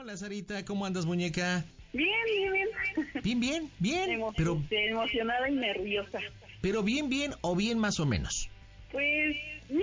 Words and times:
Hola, 0.00 0.16
Sarita, 0.16 0.64
¿cómo 0.64 0.86
andas, 0.86 1.04
muñeca? 1.04 1.62
Bien, 1.92 2.08
bien, 2.26 2.52
bien. 2.52 2.68
Bien, 3.22 3.40
bien, 3.40 3.70
bien. 3.78 4.10
Emo- 4.20 4.32
Pero, 4.34 4.62
emocionada 4.70 5.48
y 5.50 5.54
nerviosa. 5.54 6.18
pero 6.62 6.82
bien, 6.82 7.10
bien 7.10 7.32
o 7.42 7.54
bien 7.54 7.78
más 7.78 8.00
o 8.00 8.06
menos. 8.06 8.48
Pues, 8.90 9.02
bien, 9.68 9.82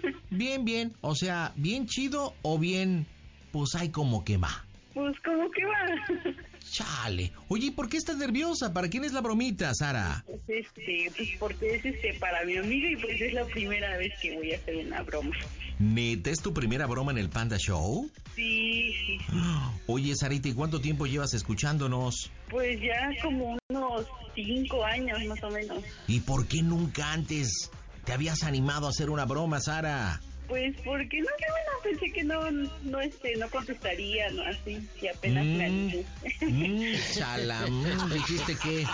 bien. 0.00 0.16
Bien, 0.30 0.64
bien. 0.64 0.92
O 1.02 1.14
sea, 1.14 1.52
bien 1.56 1.86
chido 1.86 2.34
o 2.42 2.58
bien, 2.58 3.06
pues 3.50 3.74
hay 3.74 3.90
como 3.90 4.24
que 4.24 4.38
va. 4.38 4.66
Pues, 4.94 5.14
como 5.20 5.50
que 5.50 5.64
va. 5.66 6.42
Chale. 6.72 7.32
Oye, 7.48 7.66
¿y 7.66 7.70
¿por 7.70 7.90
qué 7.90 7.98
estás 7.98 8.16
nerviosa? 8.16 8.72
¿Para 8.72 8.88
quién 8.88 9.04
es 9.04 9.12
la 9.12 9.20
bromita, 9.20 9.74
Sara? 9.74 10.24
Pues, 10.26 10.40
este, 10.46 11.12
pues 11.14 11.28
porque 11.38 11.74
es 11.74 11.84
este 11.84 12.14
para 12.14 12.44
mi 12.46 12.56
amiga 12.56 12.90
y 12.90 12.96
pues 12.96 13.20
es 13.20 13.34
la 13.34 13.44
primera 13.44 13.94
vez 13.98 14.10
que 14.22 14.34
voy 14.34 14.52
a 14.52 14.56
hacer 14.56 14.76
una 14.78 15.02
broma. 15.02 15.36
¿Neta 15.78 16.30
es 16.30 16.40
tu 16.40 16.54
primera 16.54 16.86
broma 16.86 17.12
en 17.12 17.18
el 17.18 17.28
Panda 17.28 17.58
Show? 17.58 18.10
Sí, 18.34 18.94
sí. 19.06 19.18
Oye, 19.86 20.16
Sarita, 20.16 20.48
¿y 20.48 20.54
cuánto 20.54 20.80
tiempo 20.80 21.04
llevas 21.06 21.34
escuchándonos? 21.34 22.30
Pues 22.48 22.80
ya 22.80 23.10
como 23.22 23.58
unos 23.68 24.06
cinco 24.34 24.82
años 24.82 25.22
más 25.26 25.42
o 25.44 25.50
menos. 25.50 25.84
¿Y 26.08 26.20
por 26.20 26.48
qué 26.48 26.62
nunca 26.62 27.12
antes 27.12 27.70
te 28.04 28.12
habías 28.12 28.44
animado 28.44 28.86
a 28.86 28.90
hacer 28.90 29.10
una 29.10 29.26
broma, 29.26 29.60
Sara? 29.60 30.20
Pues 30.52 30.76
porque 30.84 31.18
no 31.20 31.28
sé, 31.38 31.46
bueno, 31.50 31.70
pensé 31.82 32.12
que 32.12 32.24
no, 32.24 32.50
no, 32.82 33.00
este, 33.00 33.36
no 33.36 33.48
contestaría, 33.48 34.30
¿no? 34.32 34.42
Así, 34.42 34.86
que 35.00 35.08
apenas 35.08 35.46
me 35.46 35.56
Mm, 35.56 35.62
animé. 35.62 36.04
mm, 36.42 37.14
chalam, 37.14 38.10
dijiste 38.12 38.56
que 38.62 38.84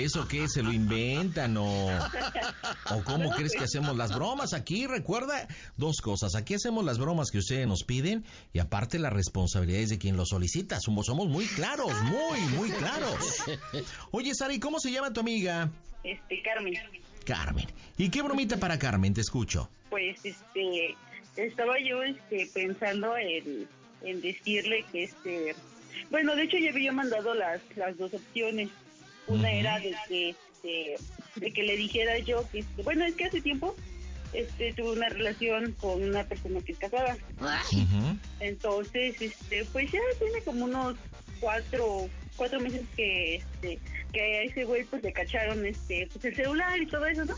eso 0.00 0.28
que 0.28 0.46
se 0.46 0.62
lo 0.62 0.72
inventan 0.72 1.56
o 1.56 1.88
o 2.92 3.02
cómo 3.02 3.30
crees 3.30 3.54
que 3.56 3.64
hacemos 3.64 3.96
las 3.96 4.14
bromas 4.14 4.52
aquí 4.54 4.86
recuerda 4.86 5.48
dos 5.76 5.96
cosas. 6.00 6.36
Aquí 6.36 6.54
hacemos 6.54 6.84
las 6.84 6.98
bromas 6.98 7.32
que 7.32 7.38
ustedes 7.38 7.66
nos 7.66 7.82
piden 7.82 8.24
y 8.52 8.60
aparte 8.60 9.00
la 9.00 9.10
responsabilidad 9.10 9.80
es 9.80 9.88
de 9.90 9.98
quien 9.98 10.16
lo 10.16 10.24
solicita. 10.26 10.78
Somos 10.78 11.06
somos 11.06 11.26
muy 11.26 11.46
claros 11.46 11.92
muy 12.04 12.38
muy 12.56 12.70
claros. 12.70 13.18
Oye 14.12 14.32
Sari 14.32 14.60
cómo 14.60 14.78
se 14.78 14.92
llama 14.92 15.12
tu 15.12 15.18
amiga 15.18 15.70
Este, 16.04 16.40
Carmen. 16.42 16.74
Carmen. 17.24 17.66
Y 17.96 18.10
qué 18.10 18.22
bromita 18.22 18.56
para 18.56 18.78
Carmen 18.78 19.14
te 19.14 19.20
escucho. 19.20 19.68
Pues 19.90 20.18
este 20.24 20.96
estaba 21.36 21.78
yo 21.78 22.02
este 22.02 22.48
pensando 22.52 23.16
en, 23.16 23.68
en 24.02 24.20
decirle 24.20 24.84
que 24.90 25.04
este 25.04 25.54
bueno 26.10 26.34
de 26.34 26.44
hecho 26.44 26.58
ya 26.58 26.70
había 26.70 26.92
mandado 26.92 27.34
las 27.34 27.60
las 27.76 27.96
dos 27.98 28.14
opciones. 28.14 28.68
Una 29.26 29.52
era 29.52 29.78
de 29.78 29.94
que 30.08 30.30
este, 30.30 30.96
de 31.36 31.52
que 31.52 31.62
le 31.62 31.76
dijera 31.76 32.18
yo 32.18 32.48
que 32.50 32.60
este, 32.60 32.82
bueno 32.82 33.04
es 33.04 33.14
que 33.14 33.26
hace 33.26 33.40
tiempo 33.40 33.76
este 34.32 34.72
tuve 34.72 34.92
una 34.92 35.08
relación 35.08 35.72
con 35.72 36.02
una 36.02 36.24
persona 36.24 36.60
que 36.60 36.72
es 36.72 36.78
casada. 36.78 37.16
Entonces 38.40 39.20
este 39.20 39.64
pues 39.72 39.90
ya 39.90 40.00
tiene 40.18 40.42
como 40.44 40.64
unos 40.64 40.96
cuatro 41.40 42.08
cuatro 42.40 42.58
meses 42.58 42.80
que 42.96 43.34
este 43.34 43.78
que 44.14 44.20
a 44.22 44.42
ese 44.44 44.64
güey 44.64 44.82
pues 44.84 45.02
le 45.02 45.12
cacharon 45.12 45.66
este 45.66 46.08
pues 46.10 46.24
el 46.24 46.34
celular 46.34 46.80
y 46.80 46.86
todo 46.86 47.04
eso 47.04 47.26
no 47.26 47.36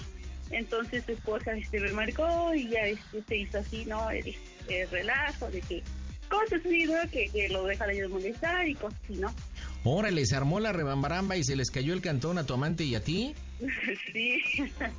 entonces 0.53 1.03
su 1.05 1.11
esposa 1.11 1.55
este 1.55 1.81
me 1.81 1.93
marcó 1.93 2.55
y 2.55 2.69
ya 2.69 2.87
este 2.87 3.21
se 3.27 3.37
hizo 3.37 3.59
así 3.59 3.85
no 3.85 4.09
el, 4.13 4.33
el 4.69 4.89
relajo 4.91 5.51
de 5.51 5.61
que 5.63 5.83
cosas 6.29 6.61
así 6.65 6.85
no 6.85 6.95
que, 7.11 7.29
que 7.31 7.49
lo 7.49 7.65
dejaran 7.65 7.97
de 7.97 8.07
molestar 8.07 8.69
y 8.69 8.77
cosas 8.77 9.01
así 9.03 9.15
no 9.15 9.35
órale 9.83 10.25
se 10.25 10.37
armó 10.37 10.61
la 10.61 10.73
rebambaramba 10.73 11.37
y 11.37 11.43
se 11.43 11.57
les 11.57 11.73
cayó 11.73 11.95
el 11.95 12.01
cantón 12.01 12.39
a 12.39 12.47
tu 12.47 12.55
amante 12.55 12.85
y 12.85 12.95
a 12.95 13.03
ti 13.03 13.35
sí 14.13 14.41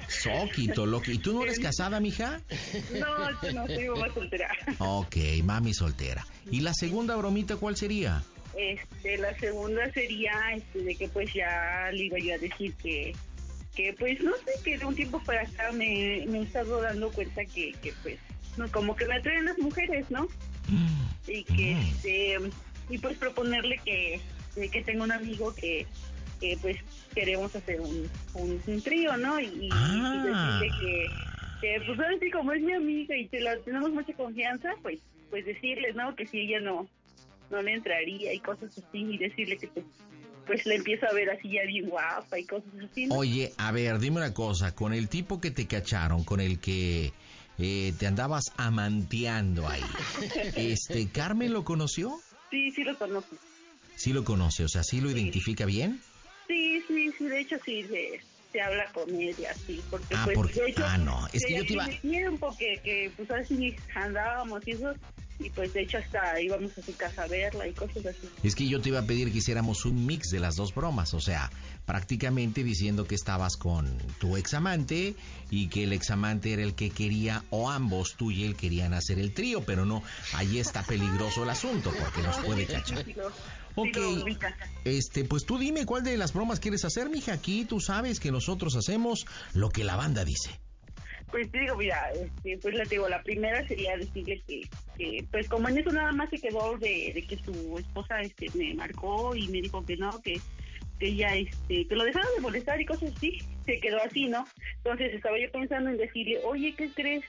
Soquito, 0.09 0.85
loco. 0.85 1.11
¿Y 1.11 1.17
tú 1.17 1.33
no 1.33 1.43
eres 1.43 1.59
casada, 1.59 1.99
mija? 1.99 2.39
no 2.93 3.51
no 3.51 3.67
soy 3.67 3.89
mamá 3.89 4.13
soltera 4.13 4.49
Ok, 4.77 5.17
mami 5.43 5.73
soltera. 5.73 6.25
¿Y 6.49 6.61
la 6.61 6.73
segunda 6.73 7.17
bromita 7.17 7.57
cuál 7.57 7.75
sería? 7.75 8.23
Este, 8.57 9.17
la 9.17 9.37
segunda 9.39 9.91
sería 9.93 10.33
este, 10.55 10.79
de 10.83 10.95
que 10.95 11.07
pues 11.09 11.31
ya 11.33 11.89
le 11.91 12.03
iba 12.05 12.19
yo 12.19 12.35
a 12.35 12.37
decir 12.37 12.73
que, 12.75 13.13
que 13.75 13.93
pues 13.93 14.21
no 14.21 14.31
sé, 14.45 14.51
que 14.63 14.77
de 14.77 14.85
un 14.85 14.95
tiempo 14.95 15.19
para 15.25 15.41
acá 15.41 15.71
me, 15.71 16.23
me 16.27 16.39
he 16.39 16.43
estado 16.43 16.81
dando 16.81 17.11
cuenta 17.11 17.43
que, 17.45 17.73
que 17.81 17.93
pues, 18.03 18.19
no, 18.58 18.69
como 18.71 18.95
que 18.95 19.05
me 19.08 19.15
atraen 19.15 19.45
las 19.45 19.58
mujeres, 19.58 20.05
¿no? 20.11 20.27
Y 21.27 21.43
que, 21.43 21.73
Mm. 21.73 21.80
este, 21.95 22.37
y 22.89 22.97
pues 22.99 23.17
proponerle 23.17 23.80
que, 23.83 24.21
que 24.69 24.83
tengo 24.83 25.03
un 25.03 25.11
amigo 25.11 25.55
que, 25.55 25.87
que 26.39 26.58
pues 26.61 26.77
queremos 27.15 27.55
hacer 27.55 27.81
un, 27.81 28.09
un, 28.36 28.61
un 28.67 28.81
trío, 28.83 29.17
¿no? 29.17 29.39
Y, 29.39 29.45
y 29.45 29.77
Ah. 29.80 30.21
decirle 30.23 30.73
que, 30.80 31.11
que 31.61 31.81
pues 31.86 31.99
ahora 31.99 32.17
sí 32.19 32.30
como 32.30 32.52
es 32.53 32.61
mi 32.61 32.73
amiga 32.73 33.15
y 33.17 33.27
te 33.30 33.39
la 33.42 33.58
tenemos 33.61 33.89
mucha 33.92 34.13
confianza, 34.13 34.69
pues, 34.83 34.99
pues 35.30 35.45
decirle, 35.45 35.93
¿no? 35.93 36.15
Que 36.15 36.27
si 36.27 36.42
ella 36.42 36.59
no, 36.59 36.87
no 37.53 37.61
le 37.61 37.73
entraría 37.73 38.33
y 38.33 38.39
cosas 38.39 38.69
así 38.71 38.99
y 38.99 39.17
decirle 39.17 39.58
que 39.58 39.67
pues, 39.67 39.86
pues 40.45 40.65
le 40.65 40.75
empiezo 40.75 41.08
a 41.08 41.14
ver 41.14 41.30
así 41.30 41.49
ya 41.52 41.64
bien 41.65 41.87
guapa 41.89 42.37
y 42.39 42.45
cosas 42.45 42.67
así. 42.91 43.05
¿no? 43.05 43.15
Oye, 43.15 43.53
a 43.58 43.71
ver, 43.71 43.99
dime 43.99 44.17
una 44.17 44.33
cosa. 44.33 44.73
Con 44.75 44.93
el 44.93 45.08
tipo 45.08 45.39
que 45.39 45.52
te 45.52 45.67
cacharon, 45.67 46.23
con 46.25 46.42
el 46.42 46.59
que 46.59 47.13
eh, 47.59 47.93
te 47.99 48.08
andabas 48.08 48.45
amanteando 48.58 49.67
ahí, 49.69 49.83
este, 50.55 51.09
¿Carmen 51.09 51.53
lo 51.53 51.63
conoció? 51.63 52.19
Sí, 52.49 52.71
sí 52.71 52.83
lo 52.83 52.97
conozco. 52.97 53.36
Sí 53.95 54.11
lo 54.11 54.23
conoce, 54.23 54.63
o 54.63 54.67
sea, 54.67 54.83
¿sí 54.83 54.99
lo 54.99 55.11
identifica 55.11 55.65
bien? 55.65 56.02
Sí, 56.47 56.81
sí, 56.87 57.11
sí, 57.17 57.25
de 57.25 57.39
hecho 57.39 57.55
sí 57.63 57.83
se, 57.83 58.19
se 58.52 58.59
habla 58.61 58.92
con 58.92 59.09
él 59.13 59.36
y 59.39 59.45
así, 59.45 59.81
porque 59.89 60.15
Ah, 60.15 60.23
pues 60.25 60.36
porque- 60.36 60.59
de 60.61 60.69
hecho 60.71 60.83
ah, 60.86 60.97
no, 60.97 61.27
es 61.31 61.45
que 61.45 61.55
yo 61.55 61.63
te 61.65 61.73
iba- 61.73 61.86
tiene 61.86 61.99
tiempo 62.02 62.55
que, 62.58 62.80
que 62.83 63.11
pues 63.15 63.30
así 63.31 63.75
andábamos 63.95 64.67
y 64.67 64.71
eso, 64.71 64.93
y 65.39 65.49
pues 65.49 65.73
de 65.73 65.82
hecho 65.82 65.98
hasta 65.98 66.39
íbamos 66.42 66.77
a 66.77 66.82
su 66.82 66.95
casa 66.95 67.23
a 67.23 67.27
verla 67.27 67.67
y 67.67 67.73
cosas 67.73 68.05
así. 68.05 68.30
Es 68.44 68.55
que 68.55 68.67
yo 68.67 68.82
te 68.82 68.89
iba 68.89 68.99
a 68.99 69.05
pedir 69.05 69.32
que 69.32 69.39
hiciéramos 69.39 69.86
un 69.86 70.05
mix 70.05 70.30
de 70.30 70.39
las 70.39 70.55
dos 70.55 70.73
bromas, 70.73 71.14
o 71.14 71.20
sea, 71.20 71.49
prácticamente 71.86 72.64
diciendo 72.64 73.05
que 73.05 73.16
estabas 73.16 73.58
con 73.58 73.98
tu 74.20 74.38
examante 74.38 75.16
y 75.49 75.67
que 75.67 75.83
el 75.83 75.93
examante 75.93 76.54
era 76.54 76.64
el 76.64 76.76
que 76.76 76.89
quería, 76.89 77.43
o 77.49 77.70
ambos, 77.70 78.16
tú 78.16 78.32
y 78.32 78.43
él 78.43 78.55
querían 78.55 78.93
hacer 78.93 79.20
el 79.20 79.33
trío, 79.33 79.64
pero 79.66 79.86
no, 79.86 80.04
ahí 80.33 80.60
está 80.60 80.83
peligroso 80.83 81.43
el 81.43 81.49
asunto 81.49 81.92
porque 81.98 82.22
nos 82.22 82.38
puede 82.38 82.66
cachar. 82.66 83.05
Ok, 83.76 83.98
este, 84.86 85.26
pues 85.26 85.45
tú 85.45 85.58
dime 85.58 85.86
cuál 85.86 86.04
de 86.04 86.16
las 86.16 86.32
bromas 86.33 86.60
quieres 86.60 86.86
hacer, 86.86 87.10
mija. 87.10 87.33
Aquí 87.33 87.66
tú 87.66 87.80
sabes 87.80 88.20
que 88.20 88.32
nosotros 88.32 88.76
hacemos 88.76 89.26
lo 89.54 89.70
que 89.70 89.83
la 89.83 89.95
banda 89.95 90.23
dice. 90.23 90.60
Pues 91.33 91.49
te 91.49 91.61
digo, 91.61 91.76
mira, 91.76 92.11
este, 92.11 92.60
pues 92.60 92.76
le 92.76 92.86
digo, 92.86 93.10
la 93.10 93.23
primera 93.23 93.67
sería 93.67 93.98
decirle 93.98 94.39
que, 94.48 94.61
que, 94.99 95.26
pues 95.32 95.49
como 95.49 95.67
en 95.67 95.80
eso 95.80 95.92
nada 95.92 96.11
más 96.11 96.30
se 96.30 96.38
quedó 96.38 96.77
de, 96.77 97.26
que 97.27 97.38
su 97.38 97.80
esposa 97.80 98.21
este 98.21 98.52
me 98.54 98.76
marcó 98.76 99.36
y 99.36 99.48
me 99.48 99.60
dijo 99.64 99.83
que 99.83 99.98
no, 99.98 100.22
que, 100.22 100.39
que 100.99 101.16
ya 101.16 101.36
este, 101.36 101.88
que 101.88 101.95
lo 101.95 102.04
dejaron 102.04 102.30
de 102.36 102.42
molestar 102.42 102.80
y 102.80 102.86
cosas 102.86 103.11
así, 103.17 103.39
se 103.66 103.80
quedó 103.80 103.98
así, 104.04 104.27
¿no? 104.27 104.45
Entonces 104.77 105.11
estaba 105.16 105.39
yo 105.39 105.49
pensando 105.52 105.89
en 105.89 105.98
decirle, 105.98 106.39
oye, 106.43 106.76
¿qué 106.77 106.88
crees? 106.89 107.23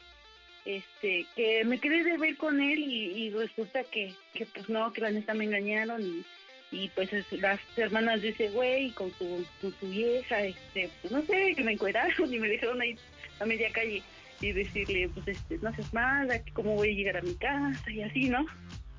Este, 0.66 1.24
que 1.34 1.64
me 1.64 1.80
quedé 1.80 2.04
de 2.04 2.18
ver 2.18 2.36
con 2.36 2.60
él 2.60 2.80
y, 2.80 3.06
y 3.24 3.30
resulta 3.30 3.84
que, 3.84 4.12
que 4.34 4.44
pues 4.44 4.68
no, 4.68 4.92
que 4.92 5.00
la 5.00 5.12
neta 5.12 5.32
me 5.32 5.44
engañaron 5.46 6.02
y, 6.02 6.24
y 6.72 6.88
pues 6.88 7.10
es- 7.10 7.32
las 7.32 7.58
hermanas 7.78 8.20
de 8.20 8.28
ese 8.30 8.50
güey 8.50 8.90
con 8.90 9.10
su, 9.12 9.46
con 9.62 9.72
su 9.80 9.88
vieja, 9.88 10.42
este, 10.44 10.90
pues 11.00 11.10
no 11.10 11.22
sé, 11.22 11.54
que 11.56 11.64
me 11.64 11.72
encueraron 11.72 12.34
y 12.34 12.38
me 12.38 12.48
dejaron 12.48 12.82
ahí 12.82 12.96
a 13.40 13.44
media 13.46 13.70
calle 13.72 14.02
y 14.40 14.52
decirle, 14.52 15.08
pues 15.14 15.28
este, 15.28 15.58
no 15.58 15.74
seas 15.74 15.92
mala, 15.94 16.40
cómo 16.52 16.74
voy 16.74 16.90
a 16.90 16.94
llegar 16.94 17.16
a 17.18 17.22
mi 17.22 17.34
casa 17.34 17.90
y 17.90 18.02
así, 18.02 18.28
¿no? 18.28 18.44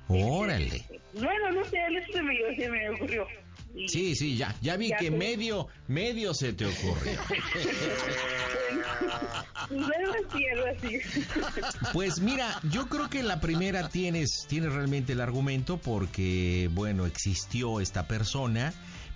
Órale. 0.08 0.66
Este, 0.66 1.00
bueno, 1.14 1.50
no 1.52 1.64
sé, 1.64 1.78
eso 1.98 2.12
se 2.12 2.22
me, 2.22 2.34
se 2.56 2.70
me 2.70 2.90
ocurrió. 2.90 3.26
Y- 3.74 3.88
Sí, 3.88 4.14
sí, 4.14 4.36
ya, 4.36 4.54
ya 4.62 4.76
vi 4.76 4.88
Ya, 4.88 4.96
que 4.96 5.10
medio, 5.10 5.68
medio 5.88 6.32
se 6.32 6.52
te 6.52 6.64
ocurrió. 6.66 7.12
Pues. 10.80 11.28
Pues 11.92 12.20
mira, 12.20 12.60
yo 12.70 12.86
creo 12.88 13.08
que 13.10 13.22
la 13.22 13.40
primera 13.40 13.88
tienes, 13.88 14.46
tienes 14.48 14.72
realmente 14.72 15.12
el 15.12 15.20
argumento 15.20 15.78
porque, 15.78 16.68
bueno, 16.72 17.06
existió 17.06 17.80
esta 17.80 18.06
persona, 18.06 18.72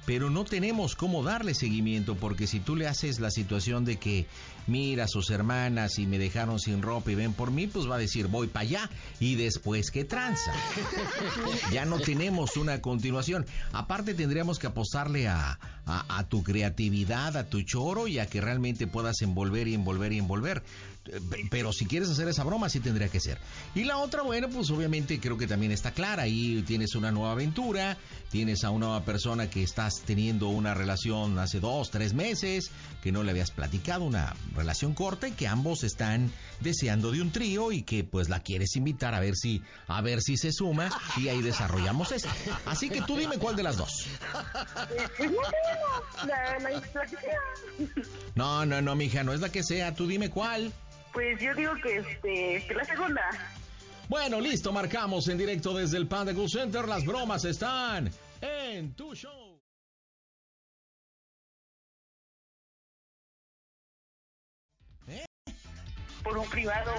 pero 0.07 0.31
no 0.31 0.45
tenemos 0.45 0.97
cómo 0.97 1.23
darle 1.23 1.55
seguimiento 1.55 2.17
porque 2.17 2.47
si 2.47 2.61
tú 2.61 2.77
le 2.77 2.87
haces 2.87 3.21
la 3.21 3.31
situación 3.31 3.85
de 3.85 3.99
que 3.99 4.27
mira 4.67 5.05
a 5.05 5.09
sus 5.09 5.31
hermanas 5.31 5.99
y 5.99 6.07
me 6.07 6.19
dejaron 6.19 6.59
sin 6.59 6.83
ropa 6.83 7.11
y 7.11 7.15
ven 7.15 7.33
por 7.33 7.51
mí, 7.51 7.67
pues 7.67 7.89
va 7.89 7.97
a 7.97 7.99
decir 7.99 8.27
voy 8.29 8.47
para 8.47 8.63
allá 8.63 8.91
y 9.19 9.35
después 9.37 9.91
que 9.91 10.05
tranza. 10.05 10.53
ya 11.73 11.85
no 11.85 11.99
tenemos 11.99 12.57
una 12.57 12.81
continuación. 12.81 13.47
Aparte 13.73 14.15
tendríamos 14.15 14.59
que 14.59 14.67
apostarle 14.67 15.29
a, 15.29 15.59
a, 15.87 16.19
a 16.19 16.29
tu 16.29 16.43
creatividad, 16.43 17.37
a 17.37 17.49
tu 17.49 17.63
choro 17.63 18.09
y 18.09 18.19
a 18.19 18.27
que 18.27 18.41
realmente 18.41 18.87
puedas 18.87 19.23
envolver 19.23 19.69
y 19.69 19.75
envolver 19.75 20.13
y 20.13 20.19
envolver. 20.19 20.63
Pero 21.51 21.73
si 21.73 21.87
quieres 21.87 22.09
hacer 22.09 22.29
esa 22.29 22.45
broma, 22.45 22.69
sí 22.69 22.81
tendría 22.81 23.09
que 23.09 23.21
ser. 23.21 23.39
Y 23.75 23.85
la 23.85 23.99
otra, 23.99 24.23
bueno, 24.23 24.49
pues 24.49 24.71
obviamente 24.71 25.19
creo 25.21 25.37
que 25.37 25.47
también 25.47 25.73
está 25.73 25.93
clara. 25.93 26.25
Ahí 26.25 26.63
tienes 26.67 26.95
una 26.95 27.11
nueva 27.11 27.33
aventura, 27.33 27.97
tienes 28.31 28.65
a 28.65 28.71
una 28.71 28.87
nueva 28.87 29.05
persona 29.05 29.51
que 29.51 29.63
estás 29.63 30.01
teniendo 30.07 30.49
una 30.49 30.75
relación 30.75 31.39
hace 31.39 31.61
dos, 31.61 31.91
tres 31.91 32.15
meses, 32.15 32.71
que 33.03 33.13
no 33.13 33.23
le 33.23 33.31
habías 33.31 33.51
platicado, 33.51 34.05
una 34.05 34.35
relación 34.55 34.95
corta 34.95 35.29
y 35.29 35.33
que 35.33 35.47
ambos 35.47 35.85
están 35.85 36.31
deseando 36.61 37.11
de 37.11 37.21
un 37.23 37.31
trío 37.31 37.73
y 37.73 37.83
que 37.83 38.05
pues 38.05 38.29
la 38.29 38.41
quieres 38.41 38.77
invitar 38.77 39.15
a 39.15 39.21
ver 39.21 39.37
si, 39.37 39.63
a 39.87 40.01
ver 40.01 40.23
si 40.23 40.37
se 40.37 40.53
suma 40.53 40.91
y 41.17 41.29
ahí 41.29 41.43
desarrollamos 41.43 42.13
eso. 42.13 42.29
Así 42.67 42.89
que 42.89 43.03
tú 43.03 43.17
dime 43.17 43.39
cuál 43.39 43.57
de 43.57 43.63
las 43.63 43.77
dos. 43.77 44.07
No, 48.35 48.65
no, 48.65 48.81
no, 48.81 48.95
mija, 48.95 49.25
no 49.25 49.33
es 49.33 49.41
la 49.41 49.51
que 49.51 49.63
sea, 49.63 49.95
tú 49.95 50.07
dime 50.07 50.31
cuál. 50.31 50.73
Pues 51.13 51.41
yo 51.41 51.55
digo 51.55 51.75
que, 51.83 51.97
este, 51.97 52.65
que 52.67 52.75
la 52.75 52.85
segunda. 52.85 53.23
Bueno, 54.09 54.41
listo, 54.41 54.73
marcamos 54.73 55.29
en 55.29 55.39
directo 55.39 55.73
desde 55.73 55.97
el 55.97 56.07
Panda 56.07 56.35
Cool 56.35 56.49
Center. 56.49 56.87
Las 56.87 57.05
bromas 57.05 57.45
están 57.45 58.11
en 58.41 58.95
tu 58.95 59.15
show. 59.15 59.61
¿Eh? 65.09 65.25
Por 66.23 66.39
un 66.39 66.49
privado. 66.49 66.93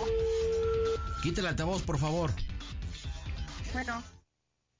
Quítale 1.22 1.48
el 1.48 1.48
altavoz, 1.48 1.84
por 1.84 1.98
favor. 1.98 2.32
Bueno, 3.74 4.04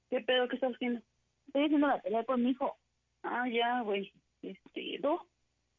¿qué 0.10 0.22
pedo 0.22 0.48
que 0.48 0.56
estás 0.56 0.74
haciendo? 0.74 1.02
Estoy 1.48 1.66
haciendo 1.66 1.88
la 1.88 2.02
pelea 2.02 2.26
con 2.26 2.44
mi 2.44 2.52
hijo. 2.52 2.78
Ah, 3.24 3.44
ya, 3.48 3.82
güey. 3.82 4.12
Este, 4.42 5.00
no. 5.00 5.28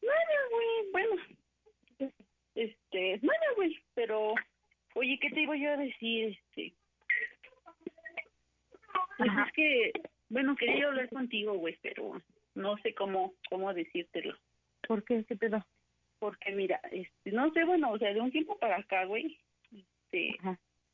Nada, 0.03 0.39
güey. 0.51 0.93
Bueno, 0.93 1.23
este, 2.55 3.19
nada, 3.23 3.47
güey, 3.57 3.79
pero, 3.95 4.35
oye, 4.95 5.19
¿qué 5.21 5.31
te 5.31 5.43
iba 5.43 5.57
yo 5.57 5.71
a 5.73 5.77
decir? 5.77 6.39
Este, 6.39 6.75
pues 9.19 9.31
es 9.47 9.53
que, 9.53 9.93
bueno, 10.29 10.57
quería 10.57 10.89
hablar 10.89 11.09
contigo, 11.09 11.55
güey, 11.55 11.79
pero 11.83 12.21
no 12.55 12.77
sé 12.79 12.95
cómo, 12.95 13.35
cómo 13.49 13.73
decírtelo. 13.73 14.37
¿Por 14.87 15.05
qué? 15.05 15.25
¿Qué 15.27 15.37
pedo? 15.37 15.65
Porque 16.19 16.53
mira, 16.53 16.81
este, 16.91 17.33
no 17.33 17.53
sé, 17.53 17.65
bueno, 17.65 17.91
o 17.91 17.99
sea, 17.99 18.13
de 18.13 18.21
un 18.21 18.31
tiempo 18.31 18.59
para 18.59 18.77
acá, 18.77 19.05
güey, 19.05 19.39
este, 19.73 20.37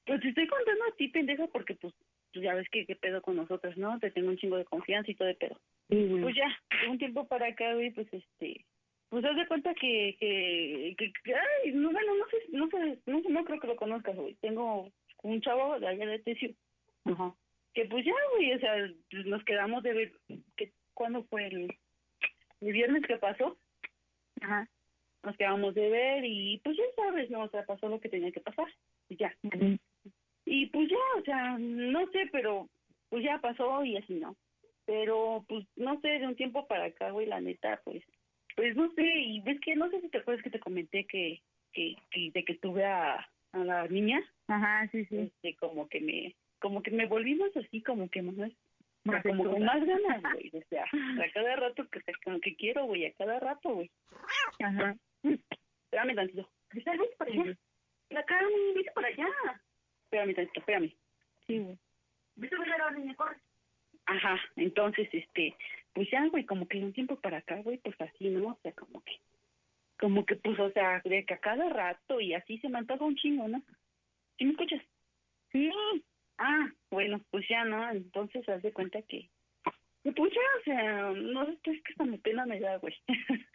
pues 0.07 0.21
te 0.21 0.29
estoy 0.29 0.47
contando 0.47 0.85
a 0.85 0.97
ti, 0.97 1.09
pendeja, 1.09 1.47
porque 1.49 1.75
pues, 1.75 1.93
tú 2.33 2.41
ya 2.41 2.55
ves 2.55 2.69
que 2.71 2.87
qué 2.87 2.97
pedo 2.97 3.21
con 3.21 3.37
nosotros, 3.37 3.77
¿no? 3.77 3.99
Te 3.99 4.11
tengo 4.11 4.29
un 4.29 4.39
chingo 4.39 4.57
de 4.57 4.65
confianza 4.65 5.11
y 5.11 5.15
todo 5.15 5.29
de 5.29 5.35
pedo. 5.35 5.61
Pues 5.89 6.35
ya, 6.35 6.49
de 6.83 6.89
un 6.89 6.99
tiempo 6.99 7.27
para 7.27 7.49
acá, 7.49 7.75
güey, 7.75 7.91
pues 7.91 8.07
este, 8.13 8.65
pues 9.09 9.25
haz 9.25 9.37
de 9.37 9.47
cuenta 9.47 9.75
que, 9.75 10.17
que, 10.21 11.13
que, 11.25 11.35
ay, 11.35 11.73
no, 11.73 11.91
bueno, 11.91 12.15
no 12.15 12.27
sé, 12.29 12.37
no 12.51 12.69
sé, 12.69 12.99
no, 13.07 13.21
no 13.29 13.45
creo 13.45 13.61
que 13.61 13.67
lo 13.67 13.77
conozcas, 13.77 14.15
güey. 14.15 14.35
Tengo 14.37 14.91
un 15.23 15.41
chavo 15.41 15.79
de 15.81 15.89
allá 15.89 16.07
de 16.07 16.19
Tesio. 16.19 16.55
Ajá. 17.05 17.35
Que 17.73 17.87
pues 17.87 18.05
ya, 18.05 18.13
güey, 18.35 18.53
o 18.53 18.59
sea, 18.59 18.75
nos 19.25 19.45
quedamos 19.45 19.83
de 19.83 19.93
ver, 19.95 20.13
que 20.57 20.73
¿cuándo 20.93 21.25
fue 21.25 21.47
el, 21.47 21.75
el 22.61 22.73
viernes 22.73 23.07
que 23.07 23.17
pasó? 23.17 23.57
Ajá. 24.43 24.69
Nos 25.23 25.37
quedamos 25.37 25.75
de 25.75 25.89
ver 25.89 26.25
y 26.25 26.59
pues 26.63 26.77
ya 26.77 26.85
sabes, 26.97 27.31
¿no? 27.31 27.43
O 27.43 27.49
sea, 27.49 27.65
pasó 27.65 27.89
lo 27.89 28.01
que 28.01 28.09
tenía 28.09 28.31
que 28.31 28.41
pasar 28.41 28.67
y 29.09 29.17
ya. 29.17 29.35
Y 30.45 30.67
pues 30.67 30.89
ya, 30.89 30.97
o 31.19 31.23
sea, 31.25 31.57
no 31.59 32.07
sé, 32.11 32.29
pero 32.31 32.69
pues 33.09 33.25
ya 33.25 33.39
pasó 33.39 33.85
y 33.85 33.97
así, 33.97 34.15
¿no? 34.15 34.37
Pero 34.85 35.45
pues 35.49 35.67
no 35.77 36.01
sé, 36.01 36.09
de 36.09 36.27
un 36.27 36.37
tiempo 36.37 36.67
para 36.67 36.85
acá, 36.87 37.11
güey, 37.11 37.27
la 37.27 37.41
neta, 37.41 37.81
pues 37.85 38.03
pues 38.59 38.75
no 38.75 38.91
sé, 38.95 39.05
y 39.05 39.41
ves 39.43 39.61
que 39.61 39.77
no 39.77 39.89
sé 39.89 40.01
si 40.01 40.09
te 40.09 40.19
acuerdas 40.19 40.43
que 40.43 40.51
te 40.51 40.59
comenté 40.59 41.05
que, 41.05 41.41
que, 41.73 41.95
de 42.13 42.45
que 42.45 42.55
tuve 42.57 42.85
a, 42.85 43.25
a 43.53 43.59
la 43.59 43.87
niña. 43.87 44.21
Ajá, 44.49 44.89
sí, 44.91 45.05
sí. 45.05 45.17
Este, 45.17 45.55
como 45.59 45.89
que 45.89 46.01
me, 46.01 46.35
como 46.59 46.83
que 46.83 46.91
me 46.91 47.07
volvimos 47.07 47.57
así, 47.57 47.81
como 47.85 48.11
que 48.11 48.21
más, 48.21 48.51
como 49.23 49.45
con 49.45 49.63
más 49.63 49.87
ganas, 49.87 50.23
güey. 50.35 50.51
O 50.55 50.63
sea, 50.71 50.83
a 50.87 51.33
cada 51.33 51.55
rato 51.55 51.89
que 51.89 52.01
como 52.25 52.41
que 52.41 52.57
quiero, 52.57 52.87
güey, 52.87 53.07
a 53.07 53.13
cada 53.13 53.39
rato, 53.39 53.69
güey. 53.75 53.93
Ajá. 54.59 54.97
Espérame 55.23 56.17
tantito. 56.17 56.51
Cristal, 56.67 56.99
vete 56.99 57.15
para 57.17 57.31
allá. 57.31 57.57
La 58.11 58.25
cara, 58.25 58.47
vete 58.75 58.91
para 58.91 59.07
allá. 59.07 59.29
Espérame 60.03 60.35
tantito, 60.35 60.59
espérame. 60.59 60.93
Sí, 61.47 61.59
güey. 61.61 61.79
Vete 62.35 62.57
a 62.57 62.59
ver 62.59 62.73
a 62.73 62.79
la 62.79 62.91
niña, 62.91 63.15
corre. 63.15 63.37
Ajá, 64.07 64.41
entonces, 64.57 65.09
este, 65.13 65.55
pues 65.93 66.09
ya, 66.11 66.27
güey, 66.29 66.45
como 66.45 66.67
que 66.69 66.79
de 66.79 66.85
un 66.85 66.93
tiempo 66.93 67.17
para 67.17 67.39
acá, 67.39 67.61
güey, 67.63 67.79
pues 67.79 68.01
así, 68.01 68.29
¿no? 68.29 68.49
O 68.49 68.59
sea, 68.63 68.73
como 68.73 69.03
que, 69.03 69.21
como 69.99 70.25
que, 70.25 70.37
pues, 70.37 70.59
o 70.59 70.71
sea, 70.71 71.01
de 71.05 71.25
que 71.25 71.35
a 71.35 71.39
cada 71.39 71.69
rato 71.69 72.21
y 72.21 72.35
así 72.35 72.59
se 72.59 72.69
me 72.69 72.79
antoja 72.79 73.05
un 73.05 73.17
chingo, 73.17 73.49
¿no? 73.49 73.63
¿Sí 74.37 74.45
me 74.45 74.53
escuchas? 74.53 74.83
Sí. 75.53 75.71
Ah, 76.39 76.71
bueno, 76.91 77.21
pues 77.31 77.47
ya, 77.49 77.65
¿no? 77.65 77.91
Entonces, 77.91 78.49
haz 78.49 78.63
de 78.63 78.73
cuenta 78.73 79.03
que, 79.03 79.29
pues 80.03 80.33
ya, 80.33 80.41
o 80.61 80.65
sea, 80.65 81.11
no 81.11 81.47
sé, 81.47 81.53
es 81.65 81.83
que 81.83 81.93
esta 81.93 82.05
me 82.05 82.19
pena 82.19 82.47
me 82.47 82.61
da, 82.61 82.77
güey. 82.77 82.95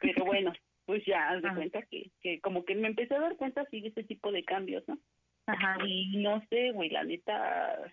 Pero 0.00 0.24
bueno, 0.24 0.52
pues 0.86 1.04
ya, 1.04 1.30
haz 1.30 1.42
de 1.42 1.54
cuenta 1.54 1.82
que, 1.82 2.10
que 2.20 2.40
como 2.40 2.64
que 2.64 2.74
me 2.74 2.88
empecé 2.88 3.14
a 3.14 3.20
dar 3.20 3.36
cuenta 3.36 3.62
así 3.62 3.80
de 3.80 3.88
ese 3.88 4.04
tipo 4.04 4.32
de 4.32 4.44
cambios, 4.44 4.86
¿no? 4.88 4.98
Ajá. 5.46 5.78
Y 5.86 6.16
no 6.18 6.44
sé, 6.48 6.72
güey, 6.72 6.90
la 6.90 7.04
neta, 7.04 7.92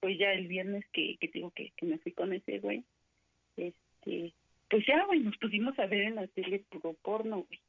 pues 0.00 0.18
ya 0.18 0.32
el 0.32 0.46
viernes 0.46 0.84
que, 0.92 1.16
que 1.18 1.28
digo 1.28 1.50
que, 1.50 1.72
que 1.76 1.86
me 1.86 1.98
fui 1.98 2.12
con 2.12 2.32
ese 2.32 2.58
güey, 2.60 2.84
este, 3.56 4.32
pues 4.70 4.86
ya, 4.86 5.04
güey, 5.06 5.20
nos 5.20 5.36
pusimos 5.38 5.78
a 5.78 5.86
ver 5.86 6.02
en 6.02 6.14
la 6.16 6.26
tele 6.28 6.64
puro 6.70 6.94
porno, 7.02 7.46
güey. 7.46 7.60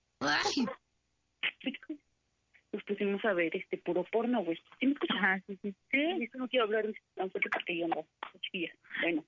Nos 2.74 2.84
pusimos 2.84 3.24
a 3.26 3.34
ver 3.34 3.56
este 3.56 3.78
puro 3.78 4.04
porno, 4.06 4.44
güey. 4.44 4.58
¿Sí 4.80 4.88
me 4.88 4.94
escuchas? 4.94 5.18
Ajá, 5.18 5.42
sí, 5.48 5.58
sí. 5.62 5.74
Sí, 5.92 6.02
eso 6.22 6.38
no 6.38 6.48
quiero 6.48 6.66
hablar 6.66 6.86
tan 7.16 7.32
fuerte 7.32 7.50
porque 7.50 7.78
yo 7.78 7.88
no, 7.88 8.06
chiquilla. 8.42 8.74
Bueno. 9.02 9.24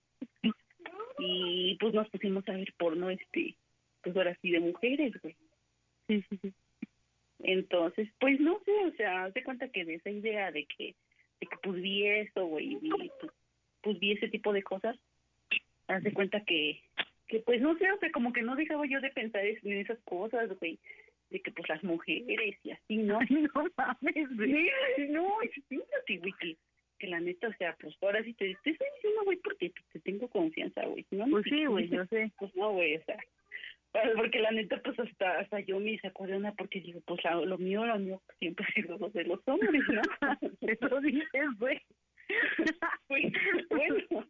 Y 1.20 1.76
pues 1.80 1.94
nos 1.94 2.10
pusimos 2.10 2.48
a 2.48 2.54
ver 2.54 2.74
porno, 2.78 3.10
este, 3.10 3.56
pues 4.02 4.16
ahora 4.16 4.38
sí 4.42 4.52
de 4.52 4.60
mujeres, 4.60 5.14
güey. 5.22 5.36
Sí, 6.08 6.24
sí, 6.30 6.40
sí. 6.42 6.54
Entonces, 7.40 8.10
pues 8.20 8.40
no 8.40 8.60
sé, 8.66 8.72
o 8.86 8.92
sea, 8.96 9.26
haz 9.26 9.34
de 9.34 9.44
cuenta 9.44 9.70
que 9.70 9.86
de 9.86 9.96
esa 9.96 10.10
idea 10.10 10.52
de 10.52 10.66
que, 10.66 10.96
de 11.40 11.48
que 11.48 11.58
pues 11.64 11.82
vi 11.82 12.06
eso, 12.06 12.46
güey, 12.46 12.78
y 12.82 12.90
pues, 12.90 13.12
pues 13.82 14.00
vi 14.00 14.12
ese 14.12 14.28
tipo 14.28 14.52
de 14.52 14.64
cosas, 14.64 14.98
haz 15.90 16.04
de 16.04 16.14
cuenta 16.14 16.44
que, 16.46 16.82
que 17.28 17.40
pues 17.40 17.62
no 17.62 17.78
sé, 17.78 17.92
o 17.92 18.00
sea, 18.00 18.12
como 18.12 18.32
que 18.34 18.42
no 18.42 18.56
dejaba 18.56 18.86
yo 18.88 19.02
de 19.02 19.10
pensar 19.10 19.46
en 19.46 19.74
esas 19.74 20.00
cosas, 20.06 20.50
güey, 20.60 20.80
de 21.30 21.42
que 21.42 21.52
pues 21.52 21.68
las 21.70 21.84
mujeres 21.84 22.58
y 22.64 22.72
así, 22.72 22.98
¿no? 22.98 23.20
no 23.30 23.66
mames, 23.78 24.36
güey. 24.36 24.70
No, 25.10 25.38
fíjate, 25.68 26.18
güey, 26.18 26.34
que, 26.40 26.58
que 26.98 27.08
la 27.08 27.20
neta, 27.20 27.48
o 27.48 27.54
sea, 27.54 27.76
pues 27.80 27.96
ahora 28.02 28.24
sí 28.24 28.34
te, 28.34 28.52
estoy 28.52 28.74
diciendo, 28.74 29.24
güey, 29.26 29.38
porque 29.38 29.72
te 29.92 30.00
tengo 30.00 30.28
confianza, 30.30 30.86
güey. 30.86 31.06
¿no? 31.12 31.28
Pues 31.28 31.46
sí, 31.50 31.66
güey, 31.66 31.90
yo 31.90 32.06
sé. 32.06 32.32
Pues 32.38 32.56
no, 32.56 32.72
güey, 32.74 32.96
o 32.96 33.04
sea, 33.04 33.18
porque 34.16 34.40
la 34.40 34.52
neta, 34.52 34.80
pues 34.84 35.00
hasta, 35.00 35.40
hasta 35.40 35.60
yo 35.62 35.80
me 35.80 35.98
saco 36.00 36.28
de 36.28 36.38
una 36.38 36.54
porque 36.54 36.80
digo, 36.82 37.02
pues 37.06 37.22
lo 37.24 37.58
mío, 37.58 37.86
lo 37.86 37.98
mío 37.98 38.22
siempre 38.38 38.66
ha 38.68 38.74
sido 38.74 38.98
lo 38.98 39.10
de 39.10 39.24
los 39.24 39.40
hombres, 39.48 39.84
¿no? 39.88 40.02
Eso 40.62 41.02
dices, 41.02 41.48
güey. 41.58 41.82
bueno, 43.10 44.28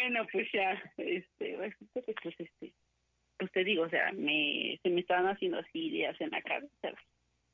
bueno, 0.00 0.26
pues 0.30 0.46
ya, 0.52 0.72
este, 0.98 1.56
pues, 1.56 2.36
este, 2.38 2.72
pues 3.38 3.52
te 3.52 3.64
digo, 3.64 3.84
o 3.84 3.88
sea, 3.88 4.12
me, 4.12 4.78
se 4.82 4.90
me 4.90 5.00
estaban 5.00 5.26
haciendo 5.26 5.58
así 5.58 5.86
ideas 5.86 6.20
en 6.20 6.30
la 6.30 6.42
cabeza. 6.42 6.92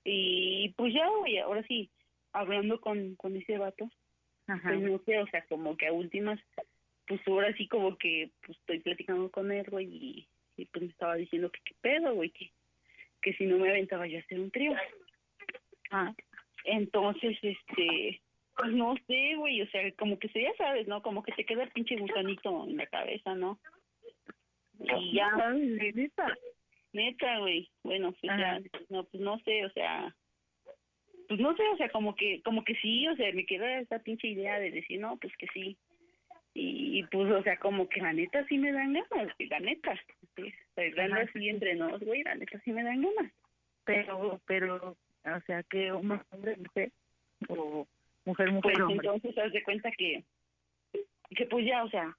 Y 0.04 0.70
pues 0.76 0.92
ya, 0.92 1.08
oye, 1.10 1.40
ahora 1.40 1.62
sí, 1.64 1.88
hablando 2.32 2.80
con, 2.80 3.14
con 3.14 3.36
ese 3.36 3.58
vato, 3.58 3.88
pues 4.46 4.80
no 4.80 4.98
sé, 5.04 5.18
o 5.18 5.26
sea, 5.28 5.44
como 5.46 5.76
que 5.76 5.86
a 5.86 5.92
últimas, 5.92 6.40
pues 7.06 7.20
ahora 7.26 7.54
sí 7.56 7.68
como 7.68 7.96
que 7.96 8.30
pues 8.44 8.58
estoy 8.58 8.80
platicando 8.80 9.30
con 9.30 9.52
él, 9.52 9.66
güey, 9.70 9.86
y, 9.86 10.28
y 10.56 10.64
pues 10.66 10.82
me 10.82 10.90
estaba 10.90 11.14
diciendo 11.14 11.50
que 11.50 11.60
qué 11.64 11.74
pedo, 11.80 12.14
güey, 12.14 12.30
que, 12.30 12.50
que 13.20 13.34
si 13.34 13.46
no 13.46 13.58
me 13.58 13.70
aventaba 13.70 14.06
yo 14.06 14.18
a 14.18 14.20
hacer 14.20 14.40
un 14.40 14.50
trío. 14.50 14.74
Ah, 15.90 16.12
entonces, 16.64 17.38
este, 17.42 18.20
pues 18.62 18.74
no 18.74 18.94
sé, 19.08 19.34
güey, 19.34 19.60
o 19.60 19.66
sea, 19.70 19.90
como 19.98 20.20
que 20.20 20.28
se 20.28 20.40
ya 20.40 20.54
sabes, 20.56 20.86
¿no? 20.86 21.02
Como 21.02 21.24
que 21.24 21.32
te 21.32 21.44
queda 21.44 21.64
el 21.64 21.70
pinche 21.70 21.96
gusanito 21.96 22.64
en 22.68 22.76
la 22.76 22.86
cabeza, 22.86 23.34
¿no? 23.34 23.58
Y 24.78 25.14
ya, 25.14 25.30
neta, 25.50 26.32
neta, 26.92 27.38
güey, 27.40 27.68
bueno, 27.82 28.14
pues 28.20 28.32
ya, 28.38 28.60
no, 28.88 29.02
pues 29.02 29.20
no 29.20 29.36
sé, 29.40 29.64
o 29.64 29.70
sea, 29.70 30.14
pues 31.26 31.40
no 31.40 31.56
sé, 31.56 31.62
o 31.72 31.76
sea, 31.76 31.88
como 31.88 32.14
que, 32.14 32.40
como 32.42 32.62
que 32.62 32.76
sí, 32.76 33.08
o 33.08 33.16
sea, 33.16 33.32
me 33.32 33.46
queda 33.46 33.80
esa 33.80 33.98
pinche 33.98 34.28
idea 34.28 34.60
de 34.60 34.70
decir, 34.70 35.00
no, 35.00 35.16
pues 35.16 35.36
que 35.38 35.48
sí, 35.52 35.76
y 36.54 37.02
pues, 37.10 37.32
o 37.32 37.42
sea, 37.42 37.56
como 37.56 37.88
que 37.88 38.00
la 38.00 38.12
neta 38.12 38.46
sí 38.46 38.58
me 38.58 38.70
dan 38.70 38.92
ganas, 38.92 39.34
la 39.38 39.58
neta, 39.58 40.00
sí, 40.36 40.54
hablando 40.76 41.16
así 41.16 41.48
entre 41.48 41.74
nos, 41.74 42.00
güey, 42.00 42.22
la 42.22 42.36
neta 42.36 42.60
sí 42.64 42.70
me 42.70 42.84
dan 42.84 43.02
ganas. 43.02 43.32
Pero, 43.84 44.40
pero, 44.46 44.96
o 45.24 45.40
sea, 45.46 45.64
que 45.64 45.92
un 45.92 46.12
hombre, 46.30 46.56
mujer, 46.58 46.92
o 47.48 47.88
mujer, 48.24 48.52
mujer, 48.52 48.74
pues 48.84 48.96
entonces 48.96 49.38
haz 49.38 49.52
de 49.52 49.62
cuenta 49.62 49.90
que, 49.92 50.24
que 51.36 51.46
pues 51.46 51.66
ya, 51.66 51.84
o 51.84 51.90
sea, 51.90 52.16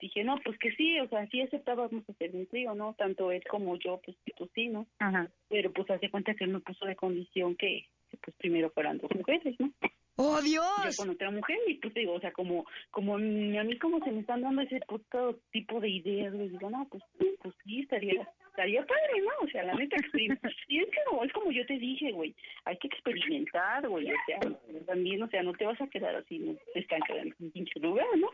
dije, 0.00 0.24
no, 0.24 0.38
pues 0.44 0.58
que 0.58 0.72
sí, 0.72 0.98
o 1.00 1.08
sea, 1.08 1.26
sí 1.28 1.40
aceptábamos 1.40 2.08
hacer 2.08 2.30
un 2.34 2.46
trío, 2.46 2.74
¿no? 2.74 2.94
Tanto 2.94 3.30
él 3.32 3.42
como 3.48 3.76
yo, 3.76 4.00
pues, 4.04 4.16
pues 4.36 4.50
sí, 4.54 4.68
¿no? 4.68 4.86
Ajá. 4.98 5.30
Pero 5.48 5.72
pues 5.72 5.90
hace 5.90 6.10
cuenta 6.10 6.34
que 6.34 6.44
él 6.44 6.50
me 6.50 6.60
puso 6.60 6.84
de 6.86 6.96
condición 6.96 7.56
que, 7.56 7.86
que, 8.10 8.16
pues 8.18 8.36
primero 8.36 8.70
fueran 8.70 8.98
dos 8.98 9.10
mujeres, 9.14 9.54
¿no? 9.58 9.72
¡Oh, 10.16 10.38
Yo 10.38 10.42
Dios! 10.42 10.96
con 10.96 11.10
otra 11.10 11.30
mujer 11.30 11.58
y 11.66 11.74
pues 11.74 11.92
digo, 11.94 12.12
o 12.14 12.20
sea, 12.20 12.32
como 12.32 12.64
como 12.90 13.16
a 13.16 13.18
mí 13.18 13.78
como 13.78 13.98
se 14.04 14.12
me 14.12 14.20
están 14.20 14.42
dando 14.42 14.62
ese 14.62 14.80
puto 14.86 15.40
tipo 15.50 15.80
de 15.80 15.88
ideas, 15.88 16.32
güey, 16.32 16.50
digo, 16.50 16.70
no, 16.70 16.86
pues, 16.88 17.02
pues 17.42 17.54
sí, 17.64 17.80
estaría 17.80 18.28
estaría 18.50 18.86
padre, 18.86 19.20
¿no? 19.22 19.46
O 19.46 19.48
sea, 19.48 19.64
la 19.64 19.74
neta, 19.74 19.96
y 20.68 20.78
es 20.78 20.88
que 20.90 20.98
no, 21.10 21.24
es 21.24 21.32
como 21.32 21.50
yo 21.50 21.66
te 21.66 21.78
dije, 21.78 22.12
güey, 22.12 22.34
hay 22.64 22.78
que 22.78 22.86
experimentar, 22.86 23.88
güey, 23.88 24.12
o 24.12 24.16
sea, 24.26 24.38
también, 24.86 25.22
o 25.22 25.28
sea, 25.28 25.42
no 25.42 25.52
te 25.54 25.66
vas 25.66 25.80
a 25.80 25.88
quedar 25.88 26.14
así, 26.14 26.38
no 26.38 26.54
te 26.72 26.80
están 26.80 27.00
quedando 27.02 27.34
en 27.38 27.44
un 27.46 27.50
pinche 27.50 27.80
lugar, 27.80 28.06
¿no? 28.16 28.30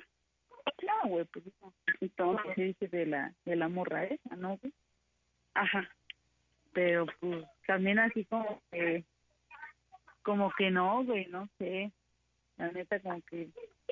No, 0.82 1.08
güey, 1.08 1.24
pues 1.24 1.44
no. 1.62 1.72
Entonces 2.00 2.54
se 2.54 2.62
dice 2.62 2.88
de 2.88 3.06
la, 3.06 3.34
de 3.46 3.56
la 3.56 3.68
morra 3.68 4.04
esa, 4.04 4.36
¿no, 4.36 4.58
güey? 4.58 4.72
Ajá. 5.54 5.88
Pero 6.72 7.06
pues 7.20 7.44
también 7.66 7.98
así 7.98 8.24
como 8.26 8.62
que, 8.70 9.04
como 10.30 10.52
que 10.52 10.70
no, 10.70 11.02
güey, 11.02 11.26
no 11.26 11.48
sé. 11.58 11.90
La 12.56 12.70
neta 12.70 13.00
como 13.00 13.20
que, 13.22 13.48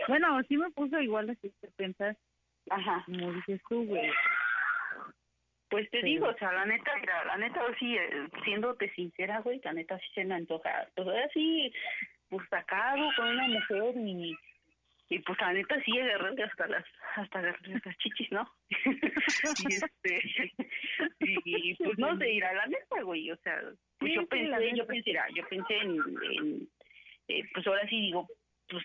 bueno, 0.07 0.40
sí 0.45 0.57
me 0.57 0.71
puso 0.71 1.00
igual 1.00 1.28
así 1.30 1.52
que 1.61 1.66
pensar, 1.76 2.16
Ajá. 2.71 3.02
como 3.07 3.33
dices 3.33 3.61
tú, 3.68 3.85
güey. 3.85 4.09
Pues 5.68 5.90
te 5.90 6.00
digo, 6.00 6.28
o 6.28 6.35
sea, 6.35 6.52
la 6.52 6.64
neta, 6.64 6.92
mira, 7.00 7.25
la 7.25 7.37
neta, 7.38 7.61
sí, 7.80 7.97
eh, 7.97 8.28
siéndote 8.45 8.88
sincera, 8.95 9.40
güey, 9.40 9.61
la 9.64 9.73
neta 9.73 9.99
sí 9.99 10.07
se 10.14 10.25
me 10.25 10.37
antoja. 10.37 10.87
Pues 10.95 11.09
ahora 11.09 11.28
sí, 11.35 11.73
pues 12.30 12.49
sacado 12.49 13.11
con 13.16 13.30
una 13.30 13.49
mujer 13.49 13.97
y, 13.97 14.38
y 15.11 15.19
pues 15.21 15.41
la 15.41 15.53
neta 15.53 15.81
sí 15.85 15.99
agarrarle 15.99 16.45
hasta 16.45 16.67
las, 16.67 16.85
hasta 17.17 17.43
las 17.43 17.57
chichis, 17.99 18.31
¿no? 18.31 18.47
y 18.71 19.75
este, 19.75 20.53
y, 21.21 21.71
y, 21.71 21.75
pues 21.77 21.99
no 21.99 22.17
sé, 22.19 22.31
ir 22.31 22.45
a 22.45 22.53
la 22.53 22.67
neta, 22.67 23.03
güey, 23.03 23.31
o 23.31 23.37
sea, 23.38 23.61
pues 23.99 24.11
Sí, 24.11 24.15
yo 24.15 24.21
sí, 24.23 24.27
pensé, 24.27 24.77
yo 24.77 24.87
pensé, 24.87 25.11
mira, 25.11 25.27
yo 25.35 25.49
pensé 25.49 25.77
en, 25.79 25.99
en 26.33 26.69
eh, 27.29 27.43
pues 27.55 27.67
ahora 27.67 27.88
sí 27.88 28.00
digo, 28.00 28.29
pues, 28.69 28.85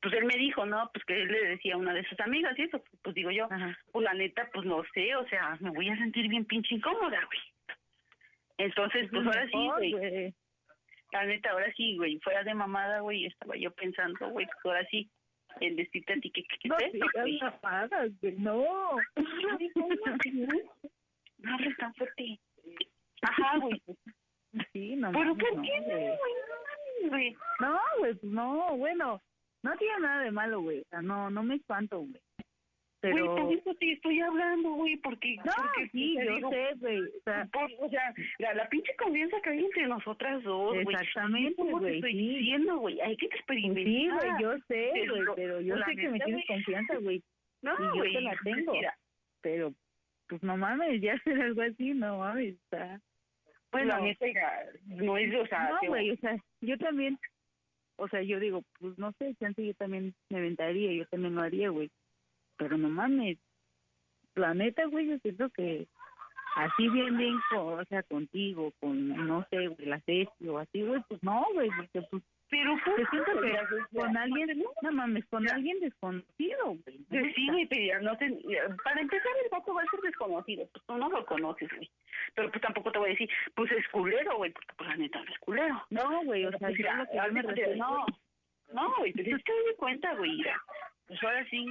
pues 0.00 0.14
él 0.14 0.24
me 0.26 0.36
dijo, 0.36 0.64
¿no? 0.64 0.90
Pues 0.92 1.04
que 1.06 1.22
él 1.22 1.28
le 1.28 1.48
decía 1.48 1.74
a 1.74 1.78
una 1.78 1.92
de 1.92 2.04
sus 2.04 2.18
amigas 2.20 2.56
y 2.58 2.62
eso, 2.62 2.82
pues 3.02 3.14
digo 3.14 3.30
yo, 3.30 3.46
Ajá. 3.50 3.76
pues 3.90 4.04
la 4.04 4.14
neta, 4.14 4.48
pues 4.52 4.66
no 4.66 4.84
sé, 4.94 5.14
o 5.16 5.26
sea, 5.28 5.56
me 5.60 5.70
voy 5.70 5.88
a 5.88 5.96
sentir 5.96 6.28
bien 6.28 6.44
pinche 6.44 6.74
incómoda, 6.74 7.18
güey. 7.26 7.40
Entonces, 8.58 9.08
pues 9.10 9.26
ahora 9.26 9.46
sí, 9.46 9.68
güey, 9.76 9.92
güey. 9.92 10.34
la 11.10 11.24
neta, 11.26 11.50
ahora 11.50 11.72
sí, 11.76 11.96
güey, 11.96 12.20
fuera 12.20 12.44
de 12.44 12.54
mamada, 12.54 13.00
güey, 13.00 13.26
estaba 13.26 13.56
yo 13.56 13.72
pensando, 13.72 14.28
güey, 14.28 14.46
pues 14.46 14.64
ahora 14.64 14.86
sí, 14.90 15.10
en 15.60 15.76
decirte 15.76 16.12
a 16.12 16.20
ti 16.20 16.30
que 16.30 16.42
qué 16.42 16.68
No 16.68 16.78
es 16.78 16.94
eso, 16.94 17.06
no. 18.38 18.64
Ay, 19.16 19.70
¿cómo 19.74 19.88
que 20.22 20.32
no? 20.32 20.48
No 21.38 21.54
hables 21.54 21.76
tan 21.76 21.94
fuerte. 21.94 22.38
Ajá, 23.22 23.58
güey. 23.58 23.82
Sí, 24.72 24.96
no 24.96 25.10
¿Pero 25.12 25.36
qué 25.36 25.50
no, 25.52 25.56
güey. 25.56 26.06
No 27.02 27.08
güey. 27.08 27.36
No, 27.60 27.80
pues 27.98 28.22
no, 28.22 28.76
bueno, 28.76 29.20
no 29.62 29.76
tiene 29.76 30.00
nada 30.00 30.22
de 30.22 30.30
malo, 30.30 30.60
güey. 30.62 30.80
O 30.80 30.84
sea, 30.90 31.02
no, 31.02 31.30
no 31.30 31.42
me 31.42 31.56
espanto, 31.56 31.98
güey. 32.00 32.20
Güey, 33.10 33.22
Pero... 33.22 33.36
por 33.36 33.52
eso 33.52 33.74
te 33.74 33.92
estoy 33.92 34.20
hablando, 34.20 34.70
güey, 34.72 34.96
porque... 34.96 35.36
No, 35.36 35.52
porque, 35.56 35.88
sí, 35.90 36.14
yo 36.16 36.34
digo, 36.34 36.50
sé, 36.50 36.66
güey. 36.80 37.00
O 37.00 37.22
sea, 37.24 37.48
por- 37.52 37.70
o 37.80 37.88
sea, 37.90 38.14
la, 38.38 38.54
la 38.54 38.68
pinche 38.68 38.94
confianza 38.96 39.36
que 39.42 39.50
hay 39.50 39.64
entre 39.64 39.86
nosotras 39.86 40.42
dos, 40.42 40.72
güey. 40.72 40.86
Exactamente, 40.96 41.54
¿Cómo 41.56 41.78
te 41.78 41.84
güey, 41.84 41.94
estoy 41.96 42.12
sí. 42.12 42.28
diciendo, 42.38 42.76
güey? 42.78 43.00
Hay 43.00 43.16
que 43.16 43.26
experimentar. 43.26 43.84
sí, 43.84 44.08
güey, 44.08 44.42
yo 44.42 44.52
sé, 44.68 44.90
Pero, 44.94 45.14
güey, 45.14 45.26
pero 45.36 45.60
yo 45.60 45.76
la 45.76 45.86
sé 45.86 45.96
que 45.96 46.08
me 46.08 46.20
tienes 46.20 46.46
güey. 46.46 46.58
confianza, 46.58 46.96
güey. 46.98 47.22
No, 47.62 47.72
y 47.78 47.82
yo 47.82 47.94
güey. 47.94 48.12
te 48.12 48.20
la 48.20 48.36
tengo. 48.44 48.72
Mira, 48.72 48.98
Pero, 49.40 49.72
pues 50.28 50.42
no 50.42 50.56
mames, 50.56 51.00
ya 51.00 51.14
hacer 51.14 51.40
algo 51.40 51.62
así, 51.62 51.94
no 51.94 52.18
mames, 52.18 52.54
o 52.56 52.68
sea... 52.76 53.00
pues 53.70 53.86
la 53.86 53.98
no. 53.98 54.04
mira, 54.04 54.64
no 54.86 55.16
es, 55.16 55.34
o 55.34 55.46
sea... 55.46 55.70
No, 55.70 55.88
güey, 55.88 56.10
o 56.10 56.16
sea, 56.16 56.36
yo 56.60 56.76
también, 56.78 57.18
o 57.96 58.06
sea, 58.08 58.22
yo 58.22 58.38
digo, 58.38 58.62
pues 58.78 58.98
no 58.98 59.12
sé, 59.12 59.34
chance 59.40 59.64
yo 59.64 59.72
también 59.74 60.14
me 60.28 60.38
aventaría, 60.38 60.92
yo 60.92 61.06
también 61.06 61.34
lo 61.34 61.42
haría, 61.42 61.70
güey. 61.70 61.90
Pero 62.56 62.78
no 62.78 62.88
mames, 62.88 63.38
la 64.34 64.54
neta, 64.54 64.84
güey, 64.86 65.08
yo 65.08 65.18
siento 65.18 65.48
que 65.50 65.86
así 66.56 66.88
bien, 66.88 67.16
bien, 67.16 67.36
con, 67.50 67.80
o 67.80 67.84
sea, 67.86 68.02
contigo, 68.04 68.72
con, 68.80 69.08
no 69.26 69.46
sé, 69.50 69.68
güey, 69.68 69.86
la 69.86 70.00
Ceci 70.00 70.48
o 70.48 70.58
así, 70.58 70.82
güey, 70.82 71.02
pues 71.08 71.22
no, 71.22 71.44
güey, 71.52 71.68
porque 71.76 72.02
pues 72.10 72.22
Pero, 72.50 72.76
pues, 72.84 72.96
yo 72.98 73.04
siento 73.10 73.40
que 73.40 73.98
con 73.98 74.16
alguien, 74.16 74.62
no 74.82 74.92
mames, 74.92 75.26
con 75.26 75.48
alguien 75.50 75.80
desconocido, 75.80 76.64
güey. 76.66 77.32
Sí, 77.34 77.48
güey, 77.48 77.66
pero 77.66 78.02
no 78.02 78.16
te, 78.16 78.30
para 78.84 79.00
empezar 79.00 79.32
el 79.42 79.50
vato 79.50 79.74
va 79.74 79.82
a 79.82 79.90
ser 79.90 80.00
desconocido, 80.00 80.68
pues 80.72 80.84
tú 80.86 80.96
no 80.96 81.08
lo 81.08 81.26
conoces, 81.26 81.68
güey. 81.74 81.90
Pero 82.34 82.50
pues 82.50 82.62
tampoco 82.62 82.92
te 82.92 82.98
voy 82.98 83.08
a 83.08 83.12
decir, 83.12 83.28
pues 83.54 83.72
es 83.72 83.88
culero, 83.88 84.36
güey, 84.36 84.52
porque 84.52 84.74
pues 84.76 84.88
la 84.90 84.96
neta 84.96 85.18
no 85.22 85.32
es 85.32 85.38
culero. 85.40 85.86
No, 85.90 86.24
güey, 86.24 86.44
o 86.44 86.50
sea, 86.50 86.68
pues, 86.68 86.78
yo 86.78 86.94
lo 86.94 87.06
que 87.06 87.16
yo 87.16 87.32
me 87.32 87.42
refiero, 87.42 87.76
no, 87.76 88.06
no, 88.72 88.94
güey, 88.98 89.12
pues 89.12 89.26
es 89.26 89.42
que 89.42 89.52
me 89.66 89.74
cuenta, 89.76 90.14
güey, 90.14 90.44
pues 91.14 91.22
ahora 91.22 91.46
sí, 91.48 91.64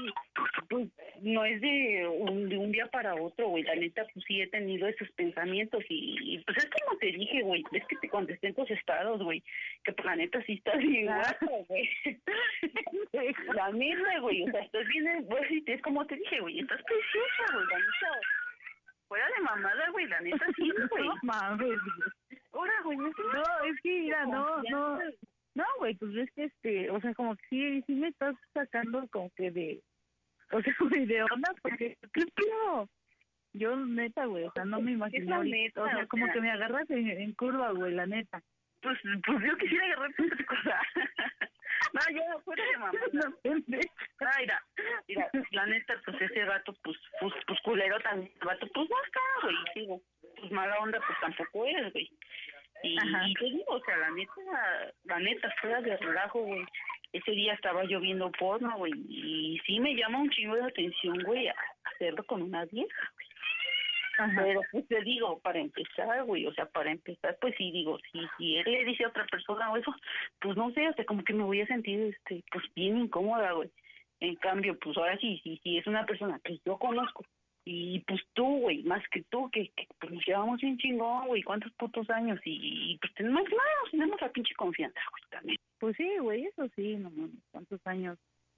pues 0.69 0.88
no 1.21 1.43
es 1.43 1.59
de 1.59 2.07
un, 2.07 2.47
de 2.47 2.57
un 2.57 2.71
día 2.71 2.88
para 2.88 3.13
otro, 3.15 3.50
güey, 3.50 3.63
la 3.63 3.75
neta, 3.75 4.05
pues 4.13 4.23
sí 4.25 4.41
he 4.41 4.47
tenido 4.47 4.88
esos 4.88 5.09
pensamientos 5.12 5.83
y, 5.89 6.35
y, 6.35 6.39
pues 6.39 6.59
es 6.59 6.69
como 6.69 6.97
te 6.97 7.07
dije, 7.07 7.41
güey, 7.41 7.63
es 7.73 7.85
que 7.88 7.97
te 7.97 8.07
contesté 8.07 8.47
en 8.47 8.55
tus 8.55 8.71
estados, 8.71 9.21
güey, 9.21 9.43
que 9.83 9.91
pues 9.91 10.05
la 10.05 10.15
neta 10.15 10.41
sí 10.43 10.53
estás 10.53 10.77
bien 10.77 11.07
guapo, 11.07 11.65
güey. 11.67 11.89
La 13.53 13.71
neta, 13.71 14.19
güey, 14.19 14.43
o 14.43 14.51
sea, 14.51 14.62
estás 14.62 14.88
bien, 14.88 15.25
güey, 15.25 15.63
es 15.65 15.81
como 15.81 16.05
te 16.05 16.15
dije, 16.15 16.39
güey, 16.39 16.59
estás 16.59 16.81
preciosa, 16.83 17.53
güey, 17.53 17.65
la 17.67 17.77
neta. 17.77 18.19
Fuera 19.07 19.25
de 19.27 19.43
mamada, 19.43 19.89
güey, 19.91 20.07
la 20.07 20.21
neta 20.21 20.45
sí, 20.55 20.71
güey. 20.89 21.05
no 21.05 21.15
mames. 21.23 21.79
Ahora, 22.53 22.73
güey. 22.83 22.97
No, 22.97 23.12
es 23.65 23.81
que 23.81 23.89
mira, 23.89 24.25
no, 24.25 24.63
no, 24.69 25.00
no, 25.55 25.63
güey, 25.79 25.95
pues 25.95 26.15
es 26.15 26.31
que 26.31 26.45
este, 26.45 26.89
o 26.89 27.00
sea, 27.01 27.13
como 27.13 27.36
que 27.36 27.43
sí, 27.50 27.83
sí 27.86 27.93
me 27.93 28.07
estás 28.07 28.36
sacando 28.53 29.07
como 29.10 29.29
que 29.36 29.51
de, 29.51 29.81
o 30.51 30.62
sea, 30.62 30.74
güey, 30.79 31.05
de 31.05 31.24
onda, 31.24 31.53
porque, 31.62 31.98
¿qué? 32.13 32.24
Yo, 33.55 33.75
neta, 33.75 34.25
güey, 34.25 34.45
o 34.45 34.51
sea, 34.53 34.65
no 34.65 34.81
me 34.81 34.93
imagino, 34.93 35.39
o 35.39 35.43
sea, 35.86 36.07
como 36.07 36.31
que 36.31 36.41
me 36.41 36.50
agarras 36.50 36.89
en, 36.89 37.07
en 37.07 37.33
curva, 37.33 37.72
güey, 37.72 37.93
la 37.93 38.07
neta. 38.07 38.41
Pues, 38.81 38.98
pues 39.25 39.38
yo 39.45 39.57
quisiera 39.57 39.86
agarrar 39.86 40.10
otra 40.10 40.45
cosa. 40.45 40.81
No, 41.91 42.00
ya, 42.12 42.39
fuera 42.43 42.63
de 42.63 42.77
mamada. 42.77 43.00
No, 43.12 43.24
mira, 43.67 44.63
mira, 45.07 45.29
la 45.51 45.65
neta, 45.67 46.01
pues 46.05 46.22
ese 46.22 46.43
vato, 46.45 46.74
pues, 46.81 46.98
pues, 47.19 47.33
pues 47.45 47.60
culero 47.62 48.00
también, 48.00 48.31
el 48.41 48.48
vato, 48.48 48.67
pues 48.74 48.89
no 48.89 48.95
está, 49.05 49.19
güey, 49.43 49.55
digo, 49.75 50.01
pues 50.39 50.51
mala 50.51 50.79
onda, 50.79 51.00
pues 51.05 51.19
tampoco 51.19 51.65
es, 51.67 51.93
güey. 51.93 52.10
Y, 52.83 52.97
y 52.97 53.33
te 53.35 53.45
digo, 53.45 53.63
o 53.69 53.79
sea, 53.79 53.97
la 53.97 54.11
neta, 54.11 54.93
la 55.05 55.19
neta, 55.19 55.49
fuera 55.61 55.81
de 55.81 55.97
relajo, 55.97 56.41
güey, 56.41 56.65
ese 57.13 57.31
día 57.31 57.53
estaba 57.53 57.85
yo 57.85 57.99
viendo 57.99 58.31
porno, 58.31 58.75
güey, 58.77 58.91
y 59.07 59.59
sí 59.65 59.79
me 59.79 59.95
llama 59.95 60.19
un 60.19 60.29
chingo 60.29 60.55
de 60.55 60.63
atención, 60.63 61.17
güey, 61.23 61.47
hacerlo 61.85 62.23
con 62.25 62.41
una 62.41 62.65
vieja, 62.65 63.11
güey. 63.15 63.27
Ajá. 64.17 64.41
Pero 64.43 64.61
pues 64.71 64.87
te 64.87 65.01
digo, 65.01 65.39
para 65.39 65.59
empezar, 65.59 66.23
güey, 66.25 66.45
o 66.45 66.53
sea, 66.53 66.65
para 66.65 66.91
empezar, 66.91 67.37
pues 67.39 67.55
sí, 67.57 67.71
digo, 67.71 67.97
si, 68.11 68.19
si 68.37 68.57
él 68.57 68.71
le 68.71 68.85
dice 68.85 69.05
a 69.05 69.09
otra 69.09 69.25
persona 69.25 69.71
o 69.71 69.77
eso, 69.77 69.95
pues 70.39 70.55
no 70.57 70.71
sé, 70.71 70.87
o 70.87 70.93
sea, 70.93 71.05
como 71.05 71.23
que 71.23 71.33
me 71.33 71.43
voy 71.43 71.61
a 71.61 71.67
sentir, 71.67 71.99
este, 71.99 72.43
pues 72.51 72.63
bien 72.75 72.97
incómoda, 72.97 73.53
güey. 73.53 73.71
En 74.19 74.35
cambio, 74.35 74.77
pues 74.79 74.95
ahora 74.97 75.17
sí, 75.17 75.39
sí, 75.43 75.59
sí, 75.63 75.77
es 75.77 75.87
una 75.87 76.05
persona 76.05 76.39
que 76.43 76.59
yo 76.65 76.77
conozco. 76.77 77.25
Y 77.65 78.00
pues 78.01 78.22
tú, 78.34 78.60
güey, 78.60 78.84
más 78.84 79.01
que 79.10 79.24
tú, 79.24 79.50
que, 79.50 79.70
que 79.70 79.88
pues 80.00 80.12
nos 80.12 80.25
llevamos 80.25 80.60
bien 80.60 80.77
chingón, 80.77 81.27
güey, 81.27 81.43
cuántos 81.43 81.72
putos 81.74 82.10
años. 82.10 82.39
Y, 82.43 82.91
y, 82.91 82.98
pues 82.98 83.13
tenemos, 83.13 83.43
no, 83.43 83.89
tenemos 83.89 84.20
la 84.20 84.29
pinche 84.29 84.53
confianza, 84.55 85.00
güey, 85.12 85.24
también. 85.29 85.58
Pues 85.79 85.96
sí, 85.96 86.17
güey, 86.20 86.46
eso 86.46 86.67
sí, 86.75 86.96
no 86.96 87.10
mames, 87.12 87.41
cuántos 87.51 87.79
años. 87.88 88.17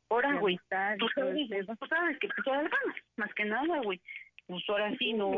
Ahora, 0.09 0.37
güey, 0.39 0.57
tú 0.57 1.07
todo 1.15 1.25
sabes, 1.25 1.49
tú 1.79 1.85
sabes 1.87 2.19
que 2.19 2.27
pues 2.27 2.45
todas 2.45 2.63
las 2.63 2.71
ganas, 2.71 2.95
más 3.17 3.33
que 3.33 3.45
nada, 3.45 3.81
güey. 3.81 3.99
Pues 4.47 4.63
ahora 4.69 4.95
sí, 4.97 5.13
no, 5.13 5.31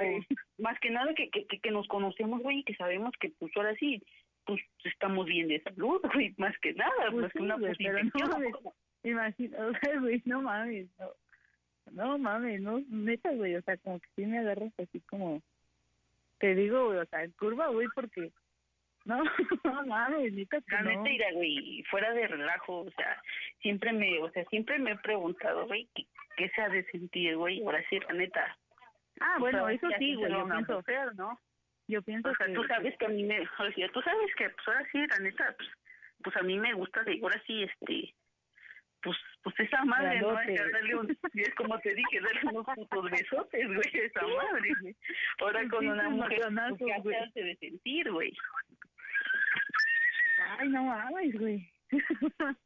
más 0.57 0.77
que 0.79 0.89
nada 0.89 1.13
que, 1.13 1.29
que, 1.29 1.45
que, 1.45 1.71
nos 1.71 1.87
conocemos, 1.87 2.41
güey, 2.41 2.59
y 2.59 2.63
que 2.63 2.75
sabemos 2.75 3.13
que 3.19 3.29
pues 3.39 3.51
ahora 3.55 3.73
sí, 3.75 4.03
pues 4.45 4.61
estamos 4.83 5.25
bien 5.25 5.47
de 5.47 5.61
salud, 5.61 6.01
güey, 6.13 6.33
más 6.37 6.57
que 6.59 6.73
nada, 6.73 7.09
Pues 7.11 7.23
más 7.23 7.31
que 7.31 7.39
una 7.39 7.57
pero 7.57 8.03
no 8.03 8.11
sea, 9.81 9.99
güey, 9.99 10.21
no 10.25 10.41
mames, 10.41 10.89
no, 10.99 11.07
no 11.91 12.17
mames, 12.17 12.61
no, 12.61 12.81
neta, 12.89 13.31
güey, 13.31 13.55
o 13.55 13.61
sea, 13.61 13.77
como 13.77 13.99
que 13.99 14.07
sí 14.15 14.25
me 14.25 14.39
agarras 14.39 14.71
así 14.79 14.99
como, 15.01 15.41
te 16.39 16.55
digo, 16.55 16.85
güey, 16.87 16.99
o 16.99 17.05
sea, 17.05 17.23
en 17.23 17.31
curva, 17.31 17.67
güey, 17.67 17.87
porque, 17.95 18.31
no, 19.05 19.23
no 19.63 19.85
mames, 19.85 20.33
neta 20.33 20.61
que 20.61 20.75
La 20.75 20.81
no. 20.81 21.03
neta, 21.03 21.25
güey, 21.33 21.83
fuera 21.89 22.13
de 22.13 22.27
relajo, 22.27 22.81
o 22.81 22.91
sea, 22.91 23.21
siempre 23.61 23.93
me, 23.93 24.19
o 24.19 24.29
sea, 24.31 24.45
siempre 24.45 24.79
me 24.79 24.91
he 24.91 24.97
preguntado, 24.97 25.65
güey, 25.67 25.87
¿qué, 25.95 26.05
qué 26.37 26.49
se 26.49 26.61
ha 26.61 26.69
de 26.69 26.83
sentir, 26.91 27.35
güey? 27.37 27.61
Ahora 27.63 27.83
sí, 27.89 27.99
la 27.99 28.13
neta. 28.13 28.57
Ah, 29.19 29.35
o 29.37 29.39
bueno, 29.39 29.65
sea, 29.65 29.73
eso 29.73 29.87
sí, 29.97 30.15
güey, 30.15 30.31
yo 30.31 30.47
pienso, 30.47 30.75
mujer, 30.75 31.15
¿no? 31.15 31.39
yo 31.87 32.01
pienso 32.01 32.29
O 32.29 32.35
sea, 32.35 32.47
que, 32.47 32.53
tú 32.53 32.63
sabes 32.65 32.97
que 32.97 33.05
a 33.05 33.09
mí 33.09 33.23
me, 33.23 33.41
o 33.41 33.71
sea, 33.73 33.89
tú 33.89 34.01
sabes 34.01 34.35
que, 34.35 34.49
pues 34.49 34.67
ahora 34.67 34.87
sí, 34.91 35.07
la 35.07 35.19
neta, 35.19 35.55
pues, 35.57 35.69
pues 36.23 36.35
a 36.35 36.41
mí 36.41 36.59
me 36.59 36.73
gusta, 36.73 37.03
de 37.03 37.19
ahora 37.21 37.41
sí, 37.45 37.63
este, 37.63 38.13
pues, 39.07 39.17
pues 39.43 39.59
esa 39.59 39.85
madre, 39.85 40.19
¿no? 40.19 40.33
Grandote. 40.33 40.71
Darle 40.71 40.95
un, 40.95 41.17
y 41.33 41.41
es 41.41 41.55
como 41.55 41.79
te 41.79 41.95
dije, 41.95 42.19
darle 42.19 42.41
unos 42.51 42.65
putos 42.75 43.09
besotes, 43.09 43.67
güey, 43.67 44.05
esa 44.05 44.21
madre, 44.21 44.69
güey. 44.81 44.95
Ahora 45.39 45.67
con 45.69 45.79
Sí, 45.79 45.87
una 45.87 46.09
mujer, 46.09 46.41
pues, 46.51 47.03
te 47.03 47.15
hace 47.15 47.43
de 47.43 47.55
sentir, 47.55 48.11
güey. 48.11 48.33
Ay, 50.59 50.69
no 50.69 50.83
mames, 50.83 51.39
güey. 51.39 51.69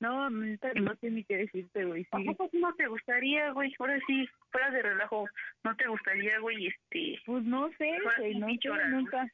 no, 0.00 0.30
no 0.30 0.94
sé 1.00 1.10
ni 1.10 1.24
qué 1.24 1.36
decirte, 1.36 1.84
güey. 1.84 2.06
¿A 2.12 2.18
Sí. 2.18 2.24
no 2.54 2.74
te 2.74 2.86
gustaría, 2.86 3.50
güey? 3.52 3.74
Ahora 3.78 3.98
sí, 4.06 4.26
fuera 4.50 4.70
de 4.70 4.82
relajo, 4.82 5.28
¿no 5.64 5.76
te 5.76 5.86
gustaría, 5.86 6.38
güey, 6.38 6.68
este... 6.68 7.20
Pues 7.26 7.44
no 7.44 7.68
sé, 7.76 7.90
güey, 8.18 8.36
no 8.36 8.46
sé, 8.48 8.68
ahora, 8.68 8.88
nunca, 8.88 9.30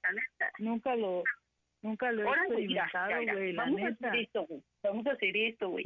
nunca 0.59 0.97
lo, 0.97 1.23
nunca 1.83 2.11
lo 2.11 2.23
he 2.23 2.27
Ahora, 2.27 2.43
experimentado, 2.43 3.23
güey, 3.33 3.53
la 3.53 3.65
vamos 3.65 3.83
a 3.83 3.87
hacer 3.87 4.17
esto, 4.17 4.47
güey. 4.47 4.63
Vamos 4.83 5.07
a 5.07 5.13
hacer 5.13 5.37
esto, 5.37 5.69
güey. 5.69 5.85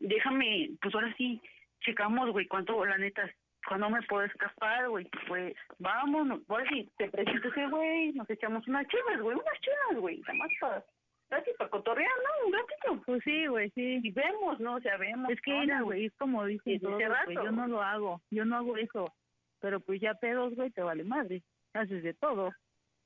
Déjame, 0.00 0.70
pues 0.80 0.94
ahora 0.94 1.14
sí, 1.16 1.40
checamos, 1.80 2.30
güey, 2.30 2.46
cuánto, 2.46 2.84
la 2.84 2.98
neta, 2.98 3.30
cuándo 3.66 3.90
me 3.90 4.02
puedo 4.02 4.24
escapar, 4.24 4.88
güey. 4.88 5.08
Pues 5.26 5.54
vamos, 5.78 6.40
ahora 6.48 6.64
sí, 6.70 6.88
te 6.96 7.08
presento 7.10 7.48
ese 7.48 7.66
güey, 7.68 8.12
nos 8.12 8.28
echamos 8.30 8.66
unas 8.68 8.86
chivas, 8.88 9.20
güey, 9.20 9.36
unas 9.36 9.60
chivas, 9.60 10.00
güey, 10.00 10.20
nada 10.20 10.34
más 10.34 10.50
para, 10.60 11.40
así, 11.40 11.50
para 11.58 11.70
cotorrear, 11.70 12.10
¿no? 12.24 12.46
Un 12.46 12.52
ratito. 12.52 13.02
Pues 13.06 13.22
sí, 13.24 13.46
güey, 13.46 13.70
sí. 13.70 14.00
Y 14.02 14.10
vemos, 14.10 14.60
¿no? 14.60 14.76
O 14.76 14.80
sea, 14.80 14.96
vemos. 14.96 15.30
Es 15.30 15.40
que 15.40 15.50
¿qué 15.50 15.58
mira, 15.60 15.80
güey, 15.82 16.06
es 16.06 16.14
como 16.16 16.46
ese 16.46 16.78
güey, 16.78 17.04
rato. 17.04 17.32
yo 17.32 17.50
no 17.50 17.66
lo 17.66 17.82
hago, 17.82 18.20
yo 18.30 18.44
no 18.44 18.56
hago 18.56 18.76
eso. 18.76 19.12
Pero 19.60 19.80
pues 19.80 20.00
ya 20.00 20.14
pedos, 20.14 20.54
güey, 20.54 20.70
te 20.70 20.82
vale 20.82 21.04
madre. 21.04 21.42
Haces 21.74 22.02
de 22.02 22.14
todo, 22.14 22.52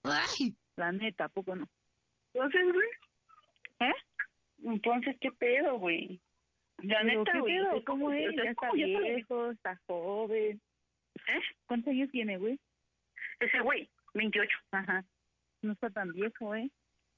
Ay, 0.04 0.54
la 0.76 0.92
neta, 0.92 1.24
¿a 1.24 1.28
poco 1.28 1.54
no? 1.54 1.66
Entonces, 2.34 2.72
güey, 2.72 2.88
¿Eh? 3.80 3.94
entonces, 4.64 5.16
¿qué 5.20 5.30
pedo, 5.32 5.78
güey? 5.78 6.20
La 6.82 7.02
neta, 7.02 7.32
¿qué 7.32 7.40
güey. 7.40 7.84
¿Cómo 7.84 8.12
es? 8.12 8.34
Ya 8.36 8.42
es 8.42 8.50
está 8.50 8.66
lo 8.68 8.72
viejo, 8.74 9.50
está 9.50 9.80
joven. 9.86 10.60
¿Eh? 11.28 11.40
¿Cuántos 11.66 11.90
años 11.90 12.10
tiene, 12.10 12.38
güey? 12.38 12.58
Ese 13.40 13.60
güey, 13.60 13.88
28. 14.14 14.58
Ajá. 14.72 15.04
No 15.62 15.72
está 15.72 15.90
tan 15.90 16.12
viejo, 16.12 16.54
¿eh? 16.54 16.70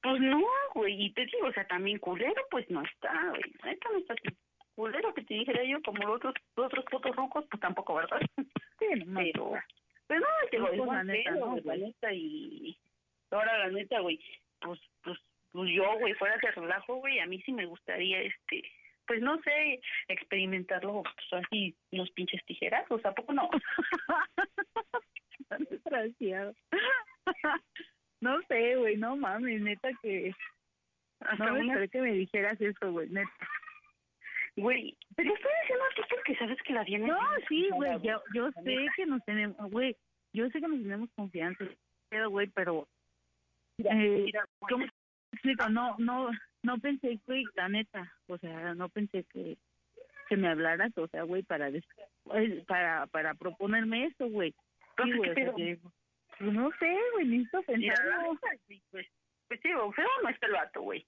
Pues 0.03 0.21
no, 0.21 0.45
güey, 0.75 1.07
y 1.07 1.13
te 1.13 1.25
digo, 1.25 1.47
o 1.47 1.53
sea, 1.53 1.67
también 1.67 1.99
culero, 1.99 2.43
pues 2.51 2.69
no 2.69 2.83
está, 2.83 3.31
güey. 3.31 3.43
La 3.63 3.71
Neta 3.71 3.89
no 3.91 3.99
está. 3.99 4.15
Culero 4.75 5.15
que 5.15 5.23
te 5.23 5.35
dijera 5.35 5.65
yo, 5.65 5.81
como 5.83 6.03
los 6.03 6.17
otros, 6.17 6.35
los 6.57 6.67
otros 6.67 6.85
putos 6.91 7.17
rucos, 7.17 7.47
pues 7.51 7.61
tampoco, 7.61 7.95
¿verdad? 7.95 8.21
Sí, 8.37 8.87
no. 9.07 9.21
Pero, 9.21 9.53
pero 10.07 10.21
no, 10.21 10.27
te 10.51 10.57
digo, 10.57 10.69
es 10.69 10.79
pues, 10.79 10.91
la 10.91 11.05
neta, 11.05 11.31
no, 11.31 11.57
la 11.65 11.77
neta, 11.77 12.13
y 12.13 12.77
ahora 13.31 13.59
la 13.59 13.71
neta, 13.71 14.01
güey, 14.01 14.21
pues, 14.61 14.81
pues, 15.03 15.19
pues 15.53 15.71
yo, 15.71 15.99
güey, 16.01 16.13
fuera 16.15 16.37
de 16.37 16.51
relajo, 16.51 16.97
güey, 16.97 17.21
a 17.21 17.27
mí 17.27 17.41
sí 17.43 17.53
me 17.53 17.67
gustaría, 17.67 18.21
este, 18.21 18.65
pues 19.07 19.21
no 19.21 19.39
sé, 19.43 19.81
experimentarlo, 20.09 21.03
así, 21.33 21.75
los 21.91 22.11
pinches 22.13 22.43
tijerazos, 22.47 23.05
¿a 23.05 23.13
poco 23.13 23.33
no? 23.33 23.51
Desgraciado. 25.71 26.55
no 28.21 28.41
sé, 28.49 28.77
güey, 28.77 28.97
no 28.97 29.17
mames, 29.17 29.61
neta 29.61 29.91
que... 30.03 30.33
Hasta 31.21 31.47
No 31.47 31.55
me 31.55 31.61
una- 31.61 31.87
que 31.89 32.01
me 32.01 32.13
dijeras 32.13 32.61
eso, 32.61 32.93
güey, 32.93 33.09
neta. 33.09 33.31
Güey, 34.57 34.97
pero 35.17 35.35
estoy 35.35 35.51
diciendo 35.63 35.85
a 35.85 35.95
ti 35.95 36.03
porque 36.11 36.37
sabes 36.37 36.63
que 36.63 36.73
la 36.73 36.85
tienes. 36.85 37.09
No, 37.09 37.19
sí, 37.49 37.69
güey, 37.73 38.01
yo, 38.03 38.23
yo 38.35 38.51
sé 38.63 38.87
que 38.97 39.07
nos 39.07 39.25
tenemos, 39.25 39.57
güey, 39.71 39.97
yo 40.33 40.49
sé 40.51 40.61
que 40.61 40.69
nos 40.69 40.81
tenemos 40.83 41.09
confianza, 41.17 41.65
pero, 42.09 42.31
güey, 42.31 42.47
pero... 42.49 42.87
Eh, 43.79 44.23
Mira, 44.27 44.45
¿Cómo 44.61 44.85
explico? 45.45 45.69
No, 45.69 45.97
no, 45.99 46.31
no 46.63 46.79
pensé, 46.79 47.19
güey, 47.27 47.45
la 47.55 47.69
neta, 47.69 48.13
o 48.27 48.39
sea, 48.39 48.75
no 48.75 48.89
pensé 48.89 49.25
que, 49.33 49.57
que 50.29 50.37
me 50.37 50.49
hablaras, 50.49 50.97
o 50.97 51.07
sea, 51.09 51.23
güey, 51.23 51.43
para, 51.43 51.69
eh, 51.69 52.65
para, 52.67 53.07
para 53.09 53.35
proponerme 53.35 54.07
eso, 54.07 54.29
güey. 54.29 54.53
Sí, 54.53 54.57
Entonces, 54.91 55.17
güey, 55.17 55.35
¿qué 55.35 55.43
o 55.43 55.45
sea, 55.45 55.55
que- 55.57 55.79
pues 56.39 56.53
no 56.53 56.71
sé, 56.79 56.99
güey, 57.13 57.27
necesito 57.27 57.63
pensarlo. 57.63 58.39
sí, 58.67 58.83
pues, 58.91 59.07
pues 59.49 59.61
digo, 59.63 59.93
feo 59.93 60.09
no 60.23 60.29
está 60.31 60.47
el 60.47 60.53
vato, 60.53 60.81
güey. 60.83 61.07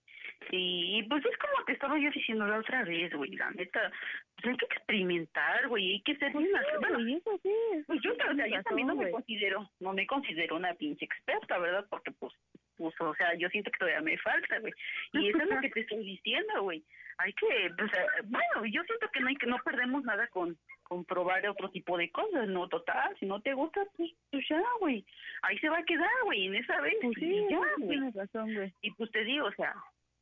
Y 0.50 1.02
pues 1.04 1.24
es 1.24 1.36
como 1.38 1.64
te 1.64 1.72
estaba 1.72 1.98
yo 1.98 2.10
diciendo 2.10 2.46
la 2.46 2.58
otra 2.58 2.84
vez, 2.84 3.12
güey, 3.12 3.32
la 3.36 3.50
neta, 3.50 3.90
pues 4.36 4.46
hay 4.46 4.56
que 4.56 4.66
experimentar, 4.66 5.68
güey, 5.68 5.94
hay 5.94 6.00
que 6.02 6.16
ser 6.16 6.32
Pues 6.32 6.48
una... 6.48 6.60
sí, 6.60 6.66
bueno, 6.78 7.16
eso 7.16 7.40
sí. 7.42 7.50
pues 7.86 8.00
yo, 8.02 8.12
o 8.12 8.34
sea, 8.34 8.46
yo 8.46 8.62
también 8.62 8.88
no 8.88 8.94
me 8.94 9.10
considero, 9.10 9.70
no 9.80 9.92
me 9.92 10.06
considero 10.06 10.56
una 10.56 10.74
pinche 10.74 11.04
experta, 11.04 11.58
¿verdad? 11.58 11.84
Porque 11.90 12.12
pues, 12.12 12.32
pues, 12.76 12.94
o 13.00 13.14
sea, 13.14 13.34
yo 13.34 13.48
siento 13.48 13.70
que 13.70 13.78
todavía 13.78 14.02
me 14.02 14.18
falta, 14.18 14.58
güey. 14.60 14.72
Y 15.14 15.28
eso 15.28 15.38
es 15.38 15.48
lo 15.48 15.60
que 15.60 15.70
te 15.70 15.80
estoy 15.80 16.04
diciendo, 16.04 16.62
güey. 16.62 16.84
Hay 17.18 17.32
que, 17.32 17.70
pues, 17.78 17.90
eh, 17.94 18.06
bueno, 18.24 18.66
yo 18.66 18.82
siento 18.84 19.08
que 19.10 19.20
no 19.20 19.28
hay 19.28 19.36
que, 19.36 19.46
no 19.46 19.56
perdemos 19.64 20.04
nada 20.04 20.28
con, 20.28 20.56
con 20.82 21.04
probar 21.06 21.48
otro 21.48 21.70
tipo 21.70 21.96
de 21.96 22.10
cosas, 22.10 22.46
¿no? 22.48 22.68
Total, 22.68 23.16
si 23.18 23.24
no 23.26 23.40
te 23.40 23.54
gusta, 23.54 23.80
pues, 23.96 24.10
pues 24.30 24.46
ya, 24.48 24.62
güey. 24.80 25.04
Ahí 25.42 25.58
se 25.58 25.70
va 25.70 25.78
a 25.78 25.84
quedar, 25.84 26.10
güey, 26.24 26.46
en 26.46 26.56
esa 26.56 26.80
vez. 26.82 26.94
Pues 27.00 27.14
sí, 27.18 27.46
ya, 27.48 27.58
güey. 27.78 27.88
tienes 27.88 28.14
razón, 28.14 28.54
güey. 28.54 28.72
Y 28.82 28.90
pues 28.92 29.10
te 29.10 29.24
digo, 29.24 29.46
o 29.46 29.52
sea, 29.52 29.74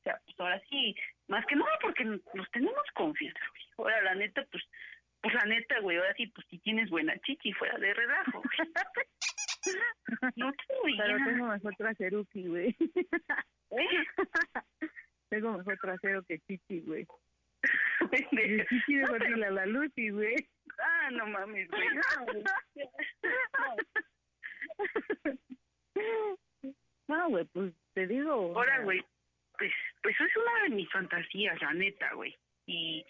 sea, 0.05 0.21
pues 0.25 0.39
ahora 0.41 0.61
sí, 0.71 0.95
más 1.29 1.45
que 1.47 1.57
nada 1.57 1.71
porque 1.81 2.05
nos 2.05 2.51
tenemos 2.53 2.85
confianza, 2.95 3.41
güey. 3.51 3.65
Ahora, 3.79 4.03
la 4.03 4.15
neta, 4.15 4.47
pues, 4.51 4.63
pues 5.21 5.35
la 5.35 5.45
neta, 5.45 5.81
güey, 5.81 5.97
ahora 5.97 6.15
sí, 6.15 6.27
pues 6.29 6.47
si 6.49 6.59
tienes 6.59 6.89
buena 6.91 7.19
chichi 7.21 7.53
fuera 7.53 7.77
de 7.79 7.93
relajo, 7.95 8.43
güey. 8.43 8.73
No 10.37 10.53
te 10.53 10.65
güey, 10.83 10.95
Pero 10.99 11.19
ya. 11.19 11.25
tengo 11.25 11.47
mejor 11.47 11.75
trasero 11.77 12.25
que, 12.27 12.43
güey. 12.49 12.77
¿Eh? 13.71 13.87
tengo 15.31 15.57
mejor 15.57 15.79
trasero 15.79 16.23
que 16.25 16.39
Chichi, 16.41 16.81
güey. 16.81 17.07
Y 18.13 18.65
Chichi 18.67 18.97
mejor 18.97 19.23
que 19.25 19.37
la 19.37 19.51
la 19.51 19.65
Lucy, 19.67 20.11
güey. 20.11 20.35
Ah, 20.79 21.11
no 21.13 21.27
mames, 21.27 21.69
güey. 21.71 21.89
No, 21.97 22.27
güey. 22.27 22.45
No, 27.09 27.29
güey, 27.31 27.45
pues 27.47 27.73
te 27.95 28.07
digo. 28.07 28.35
o 28.35 28.59
Ahora, 28.59 28.81
güey, 28.81 29.05
pues, 29.59 29.73
pues 30.03 30.15
es 30.21 30.37
una 30.37 30.63
de 30.65 30.71
mis 30.71 30.91
fantasías, 30.91 31.61
la 31.61 31.73
neta, 31.73 32.13
güey. 32.15 32.35
Y, 32.67 33.05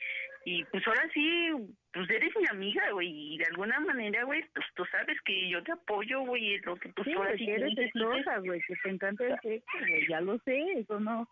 y 0.45 0.65
pues 0.65 0.87
ahora 0.87 1.09
sí, 1.13 1.51
pues 1.93 2.11
eres 2.11 2.35
mi 2.37 2.47
amiga, 2.51 2.91
güey, 2.91 3.35
y 3.35 3.39
de 3.39 3.47
alguna 3.47 3.81
manera, 3.81 4.25
güey, 4.25 4.43
pues 4.55 4.67
tú 4.75 4.85
sabes 4.87 5.21
que 5.25 5.49
yo 5.49 5.63
te 5.63 5.73
apoyo, 5.73 6.21
güey, 6.21 6.59
lo 6.59 6.77
que 6.77 6.89
pues 6.91 7.07
Sí, 7.07 7.15
ahora 7.15 7.33
sí 7.37 7.47
que 7.47 7.55
eres 7.55 7.75
celosa, 7.93 8.39
güey, 8.39 8.61
que 8.67 8.75
te 8.77 8.91
encanta 8.91 9.25
el 9.25 9.41
sexo, 9.41 9.79
güey. 9.79 10.09
Ya 10.09 10.21
lo 10.21 10.39
sé, 10.41 10.61
eso 10.77 11.01
no. 11.01 11.29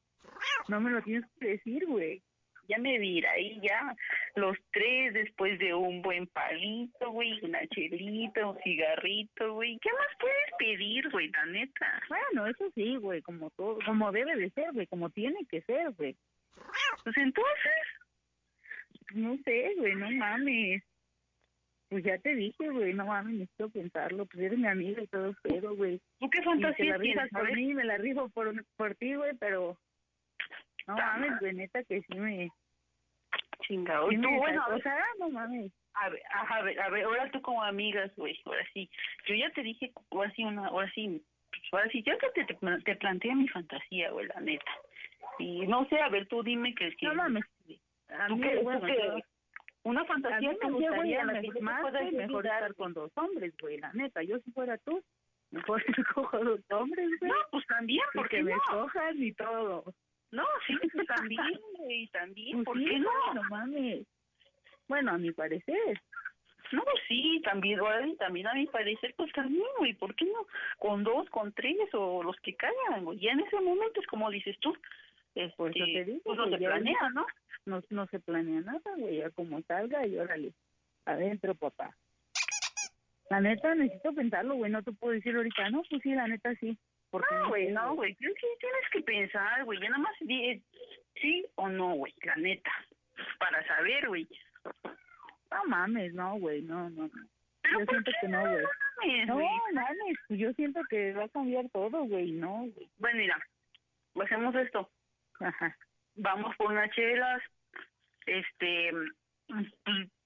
No 0.69 0.81
me 0.81 0.91
lo 0.91 1.03
tienes 1.03 1.25
que 1.39 1.49
decir, 1.49 1.85
güey. 1.87 2.23
Ya 2.69 2.79
me 2.79 2.99
vi 2.99 3.25
ahí 3.25 3.61
ya 3.61 3.95
los 4.37 4.57
tres 4.71 5.13
después 5.15 5.59
de 5.59 5.75
un 5.75 6.01
buen 6.01 6.27
palito, 6.29 7.11
güey, 7.11 7.39
una 7.45 7.67
chelita, 7.69 8.47
un 8.47 8.59
cigarrito, 8.63 9.55
güey. 9.55 9.79
¿Qué 9.81 9.91
más 9.93 10.17
puedes 10.19 10.51
pedir, 10.59 11.11
güey, 11.11 11.29
la 11.31 11.47
neta? 11.47 12.03
Bueno, 12.09 12.47
eso 12.47 12.71
sí, 12.75 12.97
güey, 12.97 13.21
como 13.23 13.51
todo, 13.51 13.79
como 13.85 14.13
debe 14.13 14.37
de 14.37 14.51
ser, 14.51 14.73
güey, 14.73 14.87
como 14.87 15.11
tiene 15.11 15.45
que 15.51 15.61
ser, 15.63 15.91
güey. 15.93 16.17
Pues 17.05 17.17
entonces, 17.17 17.73
No 19.15 19.37
sé, 19.45 19.75
güey, 19.77 19.95
no 19.95 20.11
mames. 20.11 20.83
Pues 21.89 22.05
ya 22.05 22.17
te 22.19 22.35
dije, 22.35 22.71
güey, 22.71 22.95
no 22.95 23.07
mames, 23.07 23.35
necesito 23.35 23.69
pensarlo. 23.69 24.25
Pues 24.27 24.45
eres 24.45 24.59
mi 24.59 24.67
amiga 24.67 25.03
y 25.03 25.07
todo 25.09 25.35
pero, 25.43 25.75
güey. 25.77 26.01
¿tú 26.19 26.31
qué 26.31 26.39
Y 26.39 26.41
te 26.41 26.45
fantasía 26.45 26.93
la 26.93 26.97
rifas 26.99 27.29
tienes? 27.29 27.49
Por 27.49 27.57
mí, 27.57 27.75
me 27.75 27.85
la 27.85 27.99
rifo 27.99 28.29
por, 28.31 28.65
por 28.77 28.95
ti, 28.95 29.15
güey, 29.15 29.37
pero... 29.39 29.77
No 30.87 30.95
mames, 30.97 31.39
güey, 31.41 31.55
neta 31.55 31.83
que 31.85 32.03
sí 32.03 32.19
me... 32.19 32.49
chingado. 33.67 34.09
Sí 34.09 34.17
Y 34.17 34.21
tú, 34.21 34.31
me 34.31 34.39
bueno, 34.39 34.65
o 34.71 34.79
sea, 34.81 35.05
no 35.19 35.31
mames. 35.31 35.73
a 35.95 36.09
ver, 36.09 36.23
a 36.31 36.63
ver, 36.63 36.81
a 36.81 36.89
ver, 36.91 37.05
ahora 37.05 37.31
tú 37.31 37.41
como 37.43 37.63
amigas, 37.63 38.11
güey, 38.17 38.39
ahora 38.45 38.65
sí. 38.73 38.91
Yo 39.27 39.35
ya 39.35 39.51
te 39.51 39.63
dije, 39.63 39.93
ahora 40.11 40.31
sí, 40.33 40.45
una, 40.45 40.67
ahora 40.67 40.91
sí, 40.95 41.23
pues, 41.51 41.63
ahora 41.73 41.89
sí, 41.91 42.03
ya 42.03 42.17
te, 42.19 42.45
te, 42.45 42.55
te 42.85 42.97
planteé 42.97 43.35
mi 43.35 43.49
fantasía, 43.49 44.11
güey, 44.11 44.27
la 44.27 44.41
neta. 44.41 44.73
Y 45.39 45.67
no 45.67 45.87
sé, 45.89 46.01
a 46.01 46.09
ver, 46.09 46.27
tú 46.29 46.43
dime 46.43 46.75
que... 46.75 46.95
que 46.97 47.07
No 47.07 47.15
mames. 47.15 47.45
A 48.09 48.27
¿Tú 48.27 48.37
mí, 48.37 48.43
qué, 48.49 48.57
bueno, 48.59 48.81
tú 48.81 48.87
qué? 48.87 48.97
yo- 48.97 49.19
Una 49.85 50.01
a 50.01 50.05
mí 50.05 50.09
fantasía 50.09 50.51
me 50.51 50.57
güey, 50.71 50.73
gustaría 50.73 51.23
a 51.23 51.25
la 51.25 51.33
que 51.33 51.41
mejor, 51.41 51.55
yo 51.55 51.59
te 51.59 51.63
más 51.65 51.93
que 52.11 52.13
mejor 52.17 52.47
estar 52.47 52.75
con 52.75 52.93
dos 52.95 53.13
hombres, 53.17 53.55
güey, 53.61 53.79
la 53.79 53.93
neta. 53.95 54.23
Yo 54.23 54.39
si 54.41 54.51
fuera 54.53 54.77
tú, 54.79 55.03
mejor 55.51 55.83
escojo 55.99 56.39
dos 56.45 56.61
hombres, 56.71 57.09
güey. 57.21 57.31
No, 57.31 57.37
pues 57.51 57.67
también, 57.67 58.05
y 58.15 58.17
¿por 58.19 58.29
que 58.29 58.37
qué 58.39 58.43
me 58.43 58.51
no? 58.51 58.57
escojan 58.59 59.23
y 59.23 59.33
todo. 59.33 59.85
No, 60.33 60.45
sí, 60.67 60.75
pues 60.93 61.07
también, 61.07 61.61
güey, 61.79 62.09
también, 62.09 62.53
Pues 62.57 62.65
¿por 62.65 62.79
sí, 62.79 62.85
qué 62.87 62.99
no? 62.99 63.11
güey, 63.11 63.35
no 63.35 63.43
mames. 63.51 64.07
Bueno, 64.89 65.13
a 65.13 65.19
mi 65.19 65.31
parecer. 65.33 66.01
No, 66.73 66.83
sí, 67.07 67.41
también, 67.45 67.79
sí, 67.79 68.17
también 68.19 68.47
a 68.47 68.55
mi 68.55 68.67
parecer, 68.67 69.15
pues 69.17 69.31
también, 69.33 69.67
güey, 69.79 69.93
¿por 69.95 70.15
qué 70.15 70.25
no? 70.25 70.47
Con 70.79 71.05
dos, 71.05 71.29
con 71.31 71.53
tres 71.53 71.77
o 71.93 72.23
los 72.23 72.37
que 72.41 72.55
caigan, 72.55 73.05
güey. 73.05 73.19
Ya 73.19 73.33
en 73.33 73.41
ese 73.41 73.61
momento 73.61 74.01
es 74.01 74.07
como 74.07 74.31
dices 74.31 74.57
tú, 74.61 74.75
este, 75.35 75.57
Por 75.57 75.71
eso 75.77 75.85
te 75.85 76.05
digo, 76.05 76.21
pues 76.25 76.39
no 76.39 76.45
güey, 76.49 76.59
se 76.59 76.65
planea, 76.67 77.11
¿no? 77.15 77.27
No, 77.67 77.83
no 77.91 78.07
se 78.07 78.21
planea 78.21 78.61
nada, 78.61 78.81
güey. 78.97 79.19
Ya 79.19 79.31
como 79.31 79.63
salga 79.63 80.07
y 80.07 80.19
órale. 80.19 80.53
Adentro, 81.05 81.55
papá. 81.55 81.97
La 83.31 83.41
neta, 83.41 83.75
necesito 83.75 84.15
pensarlo, 84.15 84.55
güey. 84.57 84.71
No 84.71 84.83
te 84.83 84.93
puedo 84.93 85.15
decir 85.15 85.35
ahorita, 85.35 85.71
no, 85.71 85.83
pues 85.89 86.03
sí, 86.03 86.15
la 86.15 86.27
neta 86.29 86.55
sí. 86.57 86.77
Porque 87.13 87.35
No, 87.35 87.49
güey, 87.51 87.71
no, 87.71 87.95
güey, 87.95 88.15
tienes 88.15 88.39
que, 88.41 88.47
tienes 88.59 88.89
que 88.91 89.03
pensar, 89.03 89.65
güey, 89.67 89.79
ya 89.79 89.91
nada 89.91 90.03
más 90.03 90.15
eh, 90.29 90.61
sí 91.21 91.45
o 91.57 91.69
no, 91.69 91.95
güey, 91.95 92.15
la 92.25 92.35
neta. 92.37 92.73
para 93.39 93.65
saber, 93.67 94.09
güey. 94.09 94.27
No 95.51 95.65
mames, 95.67 96.15
no, 96.15 96.39
güey, 96.39 96.63
no, 96.63 96.89
no. 96.89 97.03
no. 97.03 97.11
Pero 97.61 97.81
Yo 97.81 97.85
¿por 97.87 97.95
siento 97.95 98.11
qué 98.13 98.17
que 98.23 98.29
no, 98.29 98.41
güey. 98.41 98.65
mames, 98.97 99.27
No, 99.27 99.37
mames, 99.75 100.17
pues 100.27 100.41
yo 100.41 100.53
siento 100.55 100.81
que 100.89 101.13
va 101.13 101.25
a 101.25 101.29
cambiar 101.29 101.69
todo, 101.71 102.03
güey, 102.05 102.33
no, 102.33 102.67
güey. 102.75 102.91
Bueno, 102.97 103.19
mira, 103.19 103.39
hacemos 104.25 104.55
esto. 104.55 104.91
Ajá. 105.39 105.77
Vamos 106.15 106.57
por 106.57 106.73
unas 106.73 106.91
chelas, 106.93 107.43
este, 108.25 108.91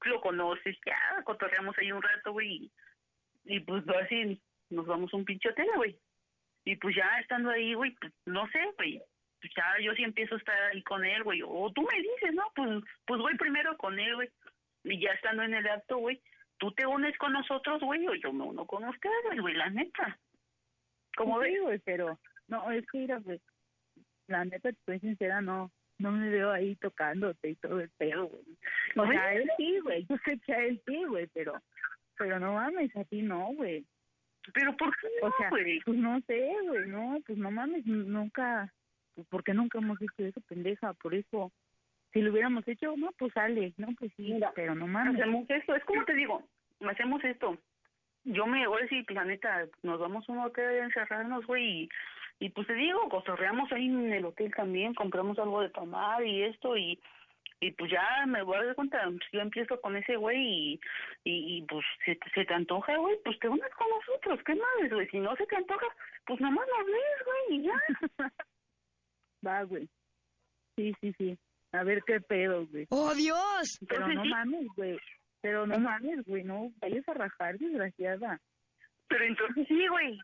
lo 0.04 0.20
conoces, 0.20 0.76
ya, 0.86 1.22
cotorreamos 1.24 1.76
ahí 1.78 1.90
un 1.90 2.02
rato, 2.02 2.30
güey, 2.32 2.48
y, 2.48 3.56
y 3.56 3.60
pues 3.60 3.82
así 3.88 4.40
nos 4.70 4.86
vamos 4.86 5.12
a 5.12 5.16
un 5.16 5.24
pinche 5.24 5.48
hotel, 5.48 5.66
güey. 5.74 5.98
Y 6.66 6.74
pues 6.76 6.96
ya 6.96 7.08
estando 7.20 7.50
ahí, 7.50 7.74
güey, 7.74 7.92
pues 8.00 8.12
no 8.26 8.46
sé, 8.48 8.58
güey, 8.76 9.00
pues 9.40 9.52
ya 9.56 9.64
yo 9.80 9.94
sí 9.94 10.02
empiezo 10.02 10.34
a 10.34 10.38
estar 10.38 10.62
ahí 10.64 10.82
con 10.82 11.04
él, 11.04 11.22
güey, 11.22 11.40
o 11.46 11.70
tú 11.72 11.82
me 11.82 11.96
dices, 11.96 12.34
¿no? 12.34 12.42
Pues, 12.56 12.82
pues 13.06 13.20
voy 13.20 13.36
primero 13.36 13.76
con 13.76 13.96
él, 14.00 14.16
güey, 14.16 14.28
y 14.82 15.00
ya 15.00 15.12
estando 15.12 15.44
en 15.44 15.54
el 15.54 15.66
acto, 15.68 15.98
güey, 15.98 16.20
tú 16.58 16.72
te 16.72 16.84
unes 16.84 17.16
con 17.18 17.32
nosotros, 17.32 17.80
güey, 17.82 18.04
o 18.08 18.16
yo 18.16 18.32
me 18.32 18.42
uno 18.42 18.66
con 18.66 18.82
ustedes, 18.82 19.40
güey, 19.40 19.54
la 19.54 19.70
neta. 19.70 20.18
¿Cómo 21.16 21.40
sí, 21.44 21.56
güey, 21.58 21.78
pero 21.78 22.18
no, 22.48 22.68
es 22.72 22.84
que 22.90 22.98
mira, 22.98 23.18
güey, 23.18 23.40
la 24.26 24.44
neta, 24.44 24.72
te 24.72 24.78
soy 24.84 24.98
sincera, 24.98 25.40
no, 25.40 25.70
no 25.98 26.10
me 26.10 26.28
veo 26.30 26.50
ahí 26.50 26.74
tocándote 26.74 27.50
y 27.50 27.54
todo 27.54 27.78
el 27.78 27.90
pedo, 27.90 28.26
güey. 28.26 28.42
O 28.96 29.04
¿No 29.04 29.08
sea, 29.08 29.34
él 29.34 29.48
sí, 29.56 29.78
güey, 29.84 30.04
yo 30.10 30.16
sé 30.24 30.36
que 30.40 30.52
a 30.52 30.64
él 30.64 30.82
sí, 30.84 31.04
güey, 31.04 31.28
pero, 31.28 31.62
pero 32.18 32.40
no 32.40 32.54
mames, 32.54 32.94
a 32.96 33.04
ti 33.04 33.22
no, 33.22 33.52
güey. 33.54 33.86
Pero 34.52 34.76
¿por 34.76 34.96
qué 34.98 35.08
O 35.22 35.28
no, 35.28 35.34
sea, 35.38 35.50
güey? 35.50 35.80
pues 35.80 35.96
no 35.96 36.20
sé, 36.26 36.50
güey, 36.64 36.88
no, 36.88 37.18
pues 37.26 37.38
no 37.38 37.50
mames, 37.50 37.86
nunca, 37.86 38.72
pues 39.14 39.26
porque 39.28 39.54
nunca 39.54 39.78
hemos 39.78 40.00
hecho 40.00 40.24
eso, 40.24 40.40
pendeja, 40.42 40.92
por 40.94 41.14
eso, 41.14 41.52
si 42.12 42.20
lo 42.20 42.32
hubiéramos 42.32 42.66
hecho, 42.68 42.94
no, 42.96 43.10
pues 43.18 43.32
sale, 43.32 43.74
no, 43.76 43.88
pues 43.98 44.12
sí, 44.16 44.32
Mira, 44.32 44.52
pero 44.54 44.74
no 44.74 44.86
mames. 44.86 45.20
Hacemos 45.20 45.48
esto, 45.50 45.74
es 45.74 45.84
como 45.84 46.04
te 46.04 46.14
digo, 46.14 46.42
hacemos 46.88 47.22
esto. 47.24 47.58
Yo 48.24 48.46
me, 48.46 48.64
ahora 48.64 48.88
sí, 48.88 49.02
pues, 49.02 49.14
la 49.14 49.24
neta, 49.24 49.66
nos 49.82 50.00
vamos 50.00 50.28
a 50.28 50.32
un 50.32 50.38
hotel 50.40 50.80
a 50.80 50.84
encerrarnos, 50.84 51.46
güey, 51.46 51.82
y, 51.82 51.88
y 52.40 52.48
pues 52.50 52.66
te 52.66 52.74
digo, 52.74 53.08
cotorreamos 53.08 53.70
ahí 53.72 53.86
en 53.86 54.12
el 54.12 54.24
hotel 54.24 54.52
también, 54.54 54.94
compramos 54.94 55.38
algo 55.38 55.60
de 55.60 55.70
tomar 55.70 56.24
y 56.24 56.42
esto, 56.42 56.76
y, 56.76 57.00
y 57.60 57.72
pues 57.72 57.90
ya 57.90 58.26
me 58.26 58.42
voy 58.42 58.56
a 58.56 58.64
dar 58.64 58.74
cuenta, 58.74 59.00
pues, 59.04 59.20
yo 59.32 59.40
empiezo 59.40 59.80
con 59.80 59.96
ese 59.96 60.16
güey 60.16 60.36
y, 60.38 60.80
y, 61.24 61.58
y, 61.58 61.62
pues 61.62 61.84
se, 62.04 62.14
te- 62.16 62.30
se 62.30 62.44
te 62.44 62.54
antoja, 62.54 62.96
güey, 62.96 63.16
pues 63.24 63.38
te 63.38 63.48
unes 63.48 63.72
con 63.74 63.88
nosotros, 63.90 64.40
¿qué 64.44 64.54
más, 64.54 64.90
güey? 64.92 65.08
Si 65.08 65.18
no 65.18 65.34
se 65.36 65.46
te 65.46 65.56
antoja, 65.56 65.86
pues 66.26 66.40
nomás 66.40 66.66
nos 66.76 66.86
ves, 66.86 67.24
güey, 67.24 67.58
y 67.60 67.62
ya. 67.64 67.82
Va, 69.46 69.62
güey. 69.64 69.88
Sí, 70.76 70.92
sí, 71.00 71.12
sí. 71.18 71.38
A 71.72 71.82
ver 71.84 72.02
qué 72.06 72.20
pedo, 72.20 72.66
güey. 72.66 72.86
¡Oh, 72.90 73.14
Dios! 73.14 73.78
Pero 73.88 74.06
Entonces, 74.06 74.16
no 74.16 74.22
sí. 74.24 74.28
mames, 74.30 74.66
güey. 74.76 74.98
Pero 75.40 75.66
no 75.66 75.78
mames, 75.78 76.24
güey, 76.24 76.42
no 76.44 76.72
vayas 76.80 77.08
a 77.08 77.14
rajar, 77.14 77.56
desgraciada. 77.58 78.40
Pero 79.08 79.24
entonces 79.24 79.66
sí, 79.68 79.86
güey. 79.88 80.18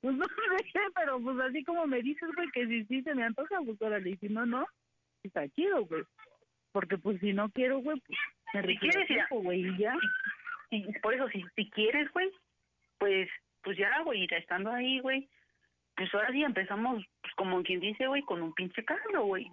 Pues 0.00 0.14
no 0.16 0.24
sé, 0.72 0.80
pero 0.94 1.20
pues 1.20 1.38
así 1.40 1.64
como 1.64 1.86
me 1.86 2.00
dices, 2.02 2.28
güey, 2.34 2.48
que 2.52 2.66
si 2.66 2.84
sí 2.86 3.02
se 3.02 3.14
me 3.14 3.24
antoja, 3.24 3.56
pues 3.64 3.80
órale, 3.82 4.10
y 4.10 4.16
si 4.18 4.28
no, 4.28 4.46
no, 4.46 4.64
está 5.22 5.48
chido, 5.50 5.84
güey. 5.86 6.02
Porque 6.76 6.98
pues 6.98 7.18
si 7.20 7.32
no 7.32 7.48
quiero, 7.52 7.78
güey, 7.78 7.98
pues 8.06 8.18
me 8.52 8.74
Si 8.74 8.78
quieres, 8.78 9.08
ya. 9.08 9.14
tiempo, 9.14 9.40
güey, 9.40 9.78
ya. 9.78 9.96
y 10.70 10.92
por 10.98 11.14
eso 11.14 11.26
si 11.30 11.42
si 11.54 11.70
quieres 11.70 12.12
güey 12.12 12.30
pues 12.98 13.30
pues 13.62 13.78
ya 13.78 14.02
güey 14.02 14.28
ya 14.28 14.36
estando 14.36 14.70
ahí 14.70 15.00
güey 15.00 15.26
pues 15.96 16.12
ahora 16.12 16.30
sí 16.32 16.42
empezamos 16.42 17.02
pues 17.22 17.34
como 17.36 17.62
quien 17.62 17.80
dice 17.80 18.06
güey 18.08 18.20
con 18.24 18.42
un 18.42 18.52
pinche 18.52 18.84
caldo 18.84 19.24
güey. 19.24 19.50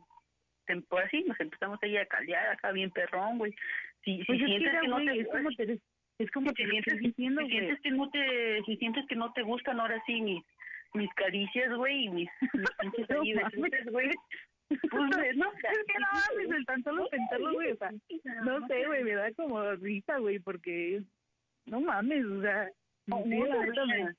Por 0.90 1.02
así 1.02 1.24
nos 1.24 1.40
empezamos 1.40 1.80
ahí 1.82 1.96
a 1.96 2.06
caldear 2.08 2.46
acá 2.48 2.74
bien 2.74 2.92
perrón 2.92 3.38
güey. 3.38 3.56
Si, 4.04 4.18
si 4.18 4.26
Pues 4.26 4.40
sientes 4.40 4.82
que 4.82 4.88
no 4.90 4.98
te 4.98 5.20
es 5.22 5.28
como 5.30 5.50
te, 5.52 5.80
es 6.20 6.32
como 6.32 6.50
si 6.52 6.66
sientes, 6.66 7.00
diciendo, 7.00 7.42
si 7.44 7.52
sientes 7.52 7.80
que 7.80 7.92
no 7.92 8.10
te 8.10 8.64
si 8.66 8.76
sientes 8.76 9.06
que 9.08 9.16
no 9.16 9.32
te 9.32 9.44
gustan 9.44 9.80
ahora 9.80 10.04
sí 10.06 10.20
mis 10.20 10.44
mis 10.94 11.14
caricias 11.14 11.74
güey 11.74 12.04
y 12.04 12.10
mis, 12.10 12.30
mis 12.52 12.70
pinches 12.82 13.08
güey 13.94 14.12
pues 14.90 15.38
no 15.38 15.46
Es 15.64 15.86
que 15.88 16.00
no 16.00 16.08
mames, 16.12 16.58
el 16.58 16.66
tan 16.66 16.84
solo 16.84 17.08
pensarlo, 17.10 17.54
güey, 17.54 17.72
o 17.72 17.78
sea, 17.78 17.92
no 18.44 18.68
sé, 18.68 18.86
güey, 18.86 19.04
me 19.04 19.14
da 19.14 19.32
como 19.34 19.72
risa, 19.76 20.18
güey, 20.20 20.40
porque 20.40 21.02
no 21.66 21.82
mames, 21.82 22.26
o 22.26 22.42
sea, 22.42 22.70
No, 23.08 23.24
sí, 23.24 23.30
la 23.30 23.66
neta 23.66 23.86
me, 23.86 24.16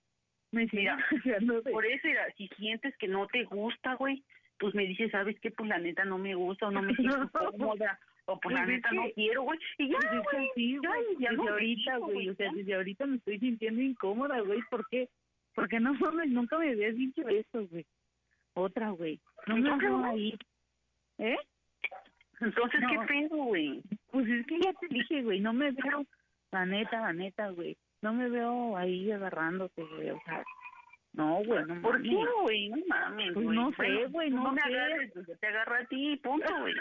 me 0.52 0.68
sigue 0.68 0.90
Por 1.72 1.86
eso, 1.86 2.06
mira, 2.08 2.26
si 2.36 2.48
sientes 2.56 2.96
que 2.98 3.08
no 3.08 3.26
te 3.28 3.44
gusta, 3.44 3.94
güey, 3.94 4.22
pues 4.58 4.74
me 4.74 4.86
dices, 4.86 5.10
¿sabes 5.10 5.38
qué? 5.40 5.50
Pues 5.50 5.68
la 5.68 5.78
neta 5.78 6.04
no 6.04 6.18
me 6.18 6.34
gusta 6.34 6.68
o 6.68 6.70
no 6.70 6.82
me 6.82 6.94
siento 6.96 7.30
cómoda. 7.32 7.98
O 8.26 8.40
pues 8.40 8.54
la 8.54 8.64
Pues 8.64 8.70
es 8.70 8.76
neta 8.76 8.92
no 8.92 9.04
quiero, 9.14 9.42
güey. 9.42 9.58
Y 9.78 9.90
ya, 9.90 9.98
Pues 9.98 10.22
güey. 10.32 10.48
sí, 10.54 10.78
ya, 10.82 10.90
ya 11.18 11.30
desde 11.30 11.48
ahorita, 11.50 11.96
güey, 11.98 12.28
o 12.30 12.34
sea, 12.34 12.50
desde 12.52 12.74
ahorita 12.74 13.06
me 13.06 13.16
estoy 13.16 13.38
sintiendo 13.38 13.82
incómoda, 13.82 14.40
güey, 14.40 14.60
¿por 14.70 14.88
qué? 14.88 15.08
Porque 15.54 15.78
no 15.80 15.92
mames, 15.94 16.30
nunca 16.30 16.58
me 16.58 16.70
habías 16.70 16.94
dicho 16.96 17.28
eso, 17.28 17.66
güey. 17.68 17.84
Otra, 18.54 18.90
güey. 18.90 19.20
No 19.46 19.56
me 19.56 19.76
veo 19.76 19.98
no. 19.98 20.04
ahí. 20.10 20.36
¿Eh? 21.18 21.36
Entonces, 22.40 22.80
No. 22.80 22.88
¿qué 22.88 23.06
pedo, 23.06 23.36
güey? 23.44 23.82
Pues 24.10 24.28
es 24.28 24.46
que 24.46 24.58
ya 24.60 24.72
te 24.74 24.88
dije, 24.88 25.22
güey, 25.22 25.40
no 25.40 25.52
me 25.52 25.70
veo, 25.72 26.04
la 26.52 26.66
neta, 26.66 27.00
la 27.00 27.12
neta, 27.12 27.50
güey, 27.50 27.76
no 28.02 28.12
me 28.12 28.28
veo 28.28 28.76
ahí 28.76 29.10
agarrándote, 29.10 29.82
güey, 29.84 30.10
o 30.10 30.20
sea, 30.24 30.42
no, 31.14 31.36
güey, 31.44 31.64
no 31.66 31.80
¿Por 31.82 31.98
mames. 31.98 32.10
qué, 32.10 32.26
güey? 32.42 32.68
No 32.70 32.76
mames, 32.88 33.32
Pues 33.34 33.44
güey. 33.44 33.56
no 33.56 33.72
sé, 33.72 34.06
güey, 34.06 34.30
no 34.30 34.52
me 34.52 34.60
sé. 34.62 34.68
agarres, 34.68 35.12
pues, 35.14 35.40
te 35.40 35.46
agarro 35.46 35.74
a 35.76 35.84
ti, 35.86 36.16
punto, 36.22 36.46
güey. 36.60 36.74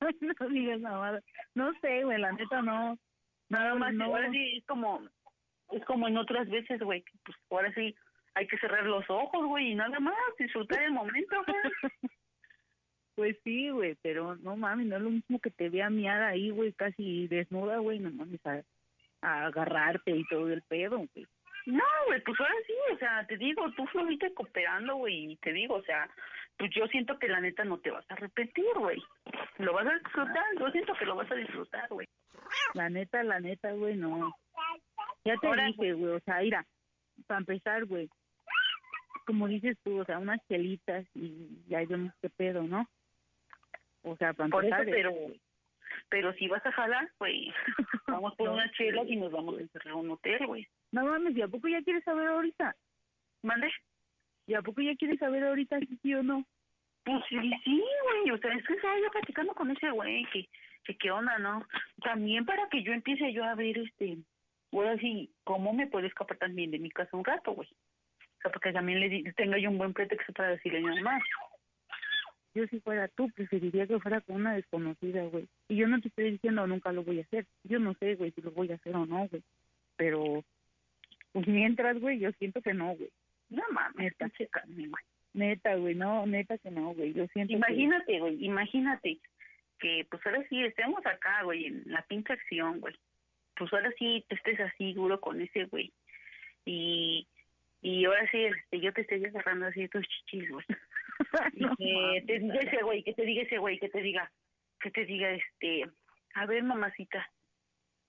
no 0.00 0.48
digas 0.48 0.80
nada, 0.80 1.20
no 1.54 1.72
sé, 1.80 2.04
güey, 2.04 2.18
la 2.20 2.32
neta 2.32 2.62
no, 2.62 2.98
Nada 3.48 3.74
más, 3.74 3.94
no. 3.94 4.04
ahora 4.04 4.30
sí 4.30 4.58
es 4.58 4.64
como, 4.66 5.02
es 5.72 5.84
como 5.86 6.06
en 6.08 6.16
otras 6.18 6.48
veces, 6.50 6.80
güey, 6.80 7.02
pues 7.24 7.36
ahora 7.50 7.72
sí 7.74 7.94
hay 8.38 8.46
que 8.46 8.58
cerrar 8.58 8.84
los 8.84 9.04
ojos, 9.10 9.46
güey, 9.46 9.72
y 9.72 9.74
nada 9.74 9.98
más, 9.98 10.14
disfrutar 10.38 10.82
el 10.82 10.92
momento, 10.92 11.36
güey. 11.46 11.58
Pues 13.14 13.36
sí, 13.42 13.68
güey, 13.70 13.96
pero 14.00 14.36
no 14.36 14.56
mames, 14.56 14.86
no 14.86 14.96
es 14.96 15.02
lo 15.02 15.10
mismo 15.10 15.40
que 15.40 15.50
te 15.50 15.68
vea 15.70 15.90
miar 15.90 16.22
ahí, 16.22 16.50
güey, 16.50 16.72
casi 16.72 17.26
desnuda, 17.26 17.78
güey, 17.78 17.98
no 17.98 18.12
mames, 18.12 18.38
a, 18.46 18.62
a 19.22 19.46
agarrarte 19.46 20.12
y 20.12 20.24
todo 20.28 20.48
el 20.52 20.62
pedo, 20.62 20.98
güey. 20.98 21.26
No, 21.66 21.82
güey, 22.06 22.22
pues 22.22 22.38
ahora 22.38 22.54
sí, 22.64 22.74
o 22.94 22.98
sea, 22.98 23.26
te 23.26 23.36
digo, 23.36 23.68
tú 23.72 23.84
fuiste 23.88 24.32
cooperando, 24.34 24.94
güey, 24.94 25.32
y 25.32 25.36
te 25.38 25.52
digo, 25.52 25.74
o 25.74 25.82
sea, 25.82 26.08
pues 26.58 26.70
yo 26.72 26.86
siento 26.86 27.18
que 27.18 27.26
la 27.26 27.40
neta 27.40 27.64
no 27.64 27.78
te 27.78 27.90
vas 27.90 28.08
a 28.08 28.14
arrepentir, 28.14 28.72
güey. 28.76 29.02
Lo 29.58 29.72
vas 29.72 29.88
a 29.88 29.98
disfrutar, 29.98 30.44
yo 30.56 30.70
siento 30.70 30.94
que 30.94 31.04
lo 31.04 31.16
vas 31.16 31.30
a 31.32 31.34
disfrutar, 31.34 31.88
güey. 31.88 32.06
La 32.74 32.88
neta, 32.88 33.24
la 33.24 33.40
neta, 33.40 33.72
güey, 33.72 33.96
no. 33.96 34.32
Ya 35.24 35.36
te 35.38 35.46
Ahora, 35.48 35.66
dije, 35.66 35.92
güey, 35.92 36.12
o 36.14 36.20
sea, 36.20 36.38
mira, 36.38 36.64
para 37.26 37.40
empezar, 37.40 37.84
güey, 37.84 38.08
como 39.28 39.46
dices 39.46 39.76
tú, 39.84 40.00
o 40.00 40.04
sea, 40.06 40.18
unas 40.18 40.40
chelitas 40.48 41.04
y 41.14 41.60
ya 41.68 41.84
vemos 41.84 42.14
qué 42.22 42.30
pedo, 42.30 42.62
¿no? 42.62 42.88
O 44.02 44.16
sea, 44.16 44.32
para 44.32 44.48
Por 44.48 44.64
eso, 44.64 44.74
pero, 44.86 45.12
pero 46.08 46.32
si 46.32 46.48
vas 46.48 46.64
a 46.64 46.72
jalar, 46.72 47.10
güey, 47.18 47.52
vamos 48.08 48.34
por 48.36 48.48
No. 48.48 48.54
unas 48.54 48.72
chelas 48.72 49.06
y 49.06 49.16
nos 49.16 49.30
vamos 49.30 49.58
a 49.58 49.60
encerrar 49.60 49.92
a 49.92 49.96
un 49.96 50.10
hotel, 50.10 50.46
güey. 50.46 50.66
no 50.92 51.04
mames, 51.04 51.36
¿y 51.36 51.42
a 51.42 51.48
poco 51.48 51.68
ya 51.68 51.82
quieres 51.82 52.04
saber 52.04 52.26
ahorita? 52.28 52.74
¿Mande? 53.42 53.70
¿Y 54.46 54.54
a 54.54 54.62
poco 54.62 54.80
ya 54.80 54.96
quieres 54.96 55.18
saber 55.18 55.44
ahorita 55.44 55.78
si 55.80 55.98
sí 55.98 56.14
o 56.14 56.22
no? 56.22 56.42
Pues 57.04 57.22
sí, 57.28 57.36
sí, 57.64 57.84
güey, 58.04 58.30
o 58.30 58.38
sea, 58.38 58.54
es 58.54 58.66
que 58.66 58.72
estaba 58.72 58.98
yo 58.98 59.10
platicando 59.10 59.52
con 59.54 59.70
ese 59.70 59.90
güey, 59.90 60.24
que, 60.32 60.48
que 60.84 60.96
qué 60.96 61.10
onda, 61.10 61.38
¿no? 61.38 61.66
También 62.02 62.46
para 62.46 62.66
que 62.70 62.82
yo 62.82 62.92
empiece 62.94 63.30
yo 63.34 63.44
a 63.44 63.54
ver, 63.54 63.76
este, 63.76 64.16
ahora 64.72 64.96
sí, 64.96 65.30
cómo 65.44 65.74
me 65.74 65.86
puedo 65.86 66.06
escapar 66.06 66.38
también 66.38 66.70
de 66.70 66.78
mi 66.78 66.88
casa 66.90 67.14
un 67.14 67.26
rato, 67.26 67.52
güey. 67.52 67.68
Porque 68.50 68.72
también 68.72 69.00
le 69.00 69.32
tenga 69.32 69.58
yo 69.58 69.70
un 69.70 69.78
buen 69.78 69.92
pretexto 69.92 70.32
para 70.32 70.50
decirle 70.50 70.78
a 70.78 70.82
mi 70.82 70.96
mamá. 70.96 71.20
Yo 72.54 72.66
si 72.66 72.80
fuera 72.80 73.08
tú, 73.08 73.30
preferiría 73.30 73.86
que 73.86 74.00
fuera 74.00 74.20
con 74.20 74.36
una 74.36 74.54
desconocida, 74.54 75.22
güey. 75.24 75.46
Y 75.68 75.76
yo 75.76 75.86
no 75.86 76.00
te 76.00 76.08
estoy 76.08 76.32
diciendo 76.32 76.66
nunca 76.66 76.92
lo 76.92 77.04
voy 77.04 77.20
a 77.20 77.22
hacer. 77.22 77.46
Yo 77.64 77.78
no 77.78 77.94
sé, 77.94 78.14
güey, 78.16 78.32
si 78.32 78.40
lo 78.40 78.50
voy 78.50 78.72
a 78.72 78.74
hacer 78.74 78.96
o 78.96 79.06
no, 79.06 79.28
güey. 79.28 79.42
Pero, 79.96 80.44
pues 81.32 81.46
mientras, 81.46 82.00
güey, 82.00 82.18
yo 82.18 82.32
siento 82.32 82.60
que 82.62 82.74
no, 82.74 82.94
güey. 82.96 83.10
No 83.50 83.62
mames, 83.70 83.96
Neta. 83.96 84.26
pinche 84.26 84.46
Carmen, 84.48 84.90
güey. 84.90 85.04
Neta, 85.34 85.74
güey, 85.76 85.94
no, 85.94 86.26
neta 86.26 86.58
que 86.58 86.70
no, 86.70 86.94
güey. 86.94 87.12
Yo 87.12 87.26
siento. 87.28 87.52
Imagínate, 87.52 88.18
güey, 88.18 88.44
imagínate 88.44 89.18
que 89.78 90.06
pues 90.10 90.24
ahora 90.26 90.44
sí 90.48 90.62
estemos 90.64 91.04
acá, 91.06 91.42
güey, 91.44 91.66
en 91.66 91.82
la 91.86 92.02
pinche 92.02 92.32
acción, 92.32 92.80
güey. 92.80 92.94
Pues 93.56 93.72
ahora 93.72 93.92
sí 93.98 94.24
te 94.28 94.34
estés 94.34 94.58
así 94.60 94.92
duro 94.94 95.20
con 95.20 95.40
ese 95.40 95.64
güey. 95.66 95.92
Y, 96.64 97.26
y 97.80 98.04
ahora 98.04 98.28
sí 98.30 98.44
este, 98.44 98.80
yo 98.80 98.92
te 98.92 99.02
estoy 99.02 99.24
agarrando 99.24 99.66
así 99.66 99.82
de 99.82 99.88
tus 99.88 100.06
chichis, 100.08 100.50
güey. 100.50 100.64
Y 101.56 101.62
No 101.64 101.74
que 101.76 102.22
te 102.26 102.38
diga 102.38 102.60
ese 102.60 102.82
güey, 102.82 103.02
que 103.02 103.12
te 103.12 103.22
diga 103.24 103.42
ese 103.42 103.58
güey, 103.58 103.78
que 103.78 103.88
te 103.88 104.00
diga, 104.00 104.30
que 104.80 104.90
te 104.92 105.04
diga, 105.04 105.30
este, 105.32 105.84
a 106.34 106.46
ver, 106.46 106.62
mamacita, 106.62 107.28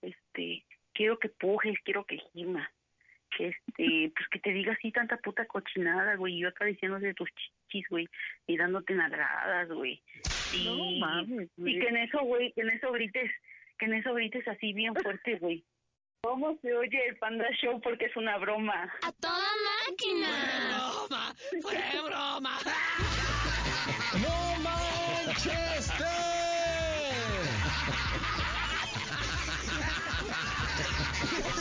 este, 0.01 0.63
quiero 0.93 1.17
que 1.17 1.29
pujes, 1.29 1.75
quiero 1.83 2.05
que 2.05 2.19
gima, 2.31 2.71
que 3.35 3.47
este, 3.47 4.11
pues 4.15 4.27
que 4.31 4.39
te 4.39 4.51
diga 4.51 4.73
así 4.73 4.91
tanta 4.91 5.17
puta 5.17 5.45
cochinada, 5.45 6.15
güey, 6.15 6.35
y 6.35 6.39
yo 6.41 6.49
acariciándote 6.49 7.13
tus 7.15 7.29
chichis, 7.33 7.87
güey, 7.89 8.07
y 8.47 8.57
dándote 8.57 8.93
nalgadas, 8.93 9.69
güey, 9.69 10.01
Y, 10.53 10.65
No 10.65 11.05
mames, 11.07 11.49
güey. 11.57 11.77
y 11.77 11.79
que 11.79 11.87
en 11.87 11.97
eso, 11.97 12.19
güey, 12.21 12.51
que 12.53 12.61
en 12.61 12.69
eso 12.69 12.91
grites, 12.91 13.31
que 13.79 13.85
en 13.85 13.93
eso 13.95 14.13
grites 14.13 14.47
así 14.47 14.73
bien 14.73 14.93
fuerte, 14.95 15.35
güey. 15.37 15.63
¿Cómo 16.21 16.57
se 16.61 16.73
oye 16.75 17.07
el 17.07 17.15
Panda 17.15 17.49
Show? 17.61 17.79
Porque 17.79 18.05
es 18.05 18.15
una 18.17 18.37
broma. 18.37 18.93
¡A 19.03 19.11
toda 19.13 19.38
máquina! 19.99 20.27
broma! 21.09 21.35
¡Fue 21.61 22.01
broma! 22.01 22.58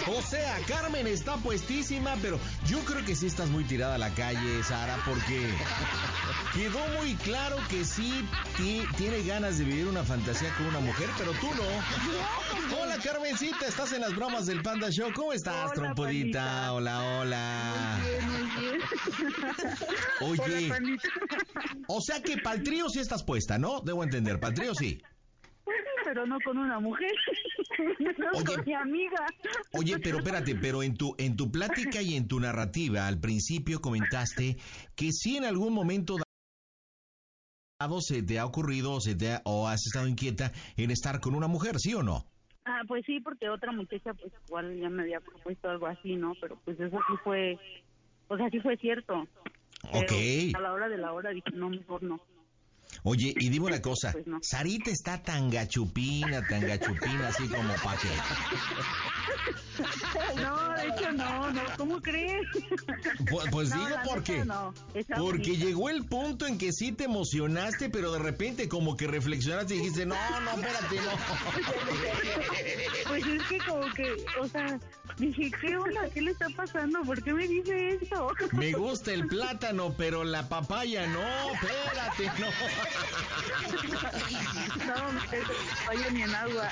O 0.07 0.23
sea, 0.23 0.59
Carmen 0.67 1.07
está 1.07 1.37
puestísima, 1.37 2.15
pero 2.23 2.39
yo 2.67 2.79
creo 2.81 3.05
que 3.05 3.15
sí 3.15 3.27
estás 3.27 3.49
muy 3.49 3.65
tirada 3.65 3.95
a 3.97 3.99
la 3.99 4.11
calle, 4.11 4.63
Sara, 4.63 4.97
porque 5.05 5.49
quedó 6.55 6.79
muy 6.99 7.15
claro 7.17 7.57
que 7.69 7.85
sí 7.85 8.27
ti- 8.57 8.87
tiene 8.97 9.23
ganas 9.23 9.59
de 9.59 9.65
vivir 9.65 9.87
una 9.87 10.03
fantasía 10.05 10.53
con 10.57 10.67
una 10.67 10.81
mujer, 10.81 11.09
pero 11.19 11.33
tú 11.33 11.49
no. 11.55 12.77
Hola, 12.83 12.97
Carmencita, 13.03 13.67
estás 13.67 13.93
en 13.93 14.01
las 14.03 14.15
bromas 14.15 14.47
del 14.47 14.63
Panda 14.63 14.91
Show. 14.91 15.13
¿Cómo 15.15 15.33
estás, 15.33 15.67
Hola, 15.67 15.75
trompudita? 15.75 16.73
Hola, 16.73 17.03
hola. 17.03 18.01
Bien, 18.05 18.27
muy 18.31 18.43
bien. 18.61 18.81
Oye, 20.21 20.73
o 21.87 22.01
sea 22.01 22.23
que 22.23 22.39
pa'l 22.39 22.63
trío 22.63 22.89
sí 22.89 22.99
estás 23.01 23.23
puesta, 23.23 23.59
¿no? 23.59 23.81
Debo 23.81 24.03
entender, 24.05 24.41
pa'l 24.41 24.55
trío 24.55 24.75
sí. 24.75 25.03
Pero 26.09 26.25
no 26.27 26.39
con 26.41 26.57
una 26.57 26.81
mujer. 26.81 27.13
No 28.19 28.31
Oye. 28.33 28.45
con 28.45 28.65
mi 28.67 28.73
amiga. 28.75 29.27
Oye, 29.73 29.99
pero 30.01 30.19
espérate, 30.19 30.55
pero 30.57 30.83
en 30.83 30.97
tu, 30.97 31.15
en 31.19 31.37
tu 31.37 31.51
plática 31.53 32.01
y 32.03 32.17
en 32.17 32.27
tu 32.27 32.41
narrativa, 32.41 33.07
al 33.07 33.21
principio 33.21 33.81
comentaste 33.81 34.57
que 34.97 35.13
sí 35.13 35.37
en 35.37 35.45
algún 35.45 35.73
momento 35.75 36.17
dado 37.79 38.01
se 38.01 38.23
te 38.23 38.39
ha 38.39 38.47
ocurrido 38.47 38.95
o, 38.95 39.01
se 39.01 39.15
te 39.15 39.33
ha- 39.35 39.43
o 39.45 39.69
has 39.69 39.87
estado 39.87 40.09
inquieta 40.09 40.51
en 40.77 40.91
estar 40.91 41.21
con 41.21 41.35
una 41.37 41.47
mujer, 41.47 41.79
¿sí 41.79 41.95
o 41.95 42.03
no? 42.03 42.25
Ah, 42.65 42.81
pues 42.89 43.05
sí, 43.07 43.21
porque 43.21 43.49
otra 43.49 43.71
muchacha, 43.71 44.13
pues 44.15 44.33
igual 44.49 44.77
ya 44.81 44.89
me 44.89 45.03
había 45.03 45.21
propuesto 45.21 45.69
algo 45.71 45.87
así, 45.87 46.17
¿no? 46.17 46.33
Pero 46.41 46.59
pues 46.65 46.81
eso 46.81 46.99
sí 47.07 47.15
fue, 47.23 47.57
o 48.29 48.37
sea, 48.37 48.49
sí 48.51 48.59
fue 48.61 48.77
cierto. 48.79 49.29
Pero 49.93 50.05
Ok. 50.05 50.13
A 50.57 50.61
la 50.61 50.73
hora 50.73 50.89
de 50.89 50.99
la 50.99 51.13
hora 51.13 51.31
dije, 51.31 51.51
no, 51.53 51.69
mejor 51.71 52.03
no. 52.03 52.19
Oye, 53.05 53.35
y 53.39 53.49
dime 53.49 53.67
una 53.67 53.81
cosa, 53.83 54.13
Pues 54.13 54.27
no. 54.27 54.39
Sarita 54.43 54.91
está 54.91 55.23
tan 55.23 55.51
gachupina, 55.51 56.47
tan 56.47 56.61
gachupina, 56.67 57.29
así 57.29 57.47
como 57.49 57.73
pa' 57.75 57.97
qué. 58.01 58.09
No, 60.43 60.73
de 60.75 60.89
hecho 60.89 61.13
no, 61.13 61.53
no, 61.53 61.63
¿cómo 61.77 62.01
crees? 62.01 62.45
Pues, 63.31 63.47
pues 63.53 63.71
No, 63.71 63.77
digo 63.87 63.97
porque, 64.07 64.45
no, 64.45 64.75
porque 65.17 65.17
bonita. 65.17 65.65
llegó 65.65 65.89
el 65.89 66.05
punto 66.05 66.47
en 66.49 66.59
que 66.59 66.73
sí 66.73 66.91
te 66.91 67.05
emocionaste, 67.05 67.89
pero 67.89 68.11
de 68.11 68.19
repente 68.19 68.69
como 68.69 68.97
que 68.97 69.07
reflexionaste 69.07 69.77
y 69.77 69.79
dijiste, 69.79 70.05
no, 70.07 70.17
no, 70.41 70.51
espérate, 70.51 70.97
no. 70.97 71.13
Pues 73.09 73.25
es 73.27 73.43
que 73.45 73.59
como 73.59 73.93
que, 73.95 74.17
o 74.41 74.49
sea, 74.49 74.79
dije, 75.19 75.51
¿qué 75.61 75.77
onda? 75.77 76.09
¿Qué 76.13 76.23
le 76.23 76.33
está 76.33 76.49
pasando? 76.51 77.01
¿Por 77.03 77.23
qué 77.23 77.33
me 77.33 77.47
dice 77.47 77.99
eso? 78.03 78.33
Me 78.53 78.73
gusta 78.73 79.13
el 79.13 79.27
plátano, 79.29 79.95
pero 79.97 80.25
la 80.25 80.49
papaya 80.49 81.07
no, 81.07 81.53
espérate, 81.53 82.41
no. 82.41 82.49
No, 84.89 86.11
ni 86.11 86.23
en 86.23 86.35
agua. 86.35 86.69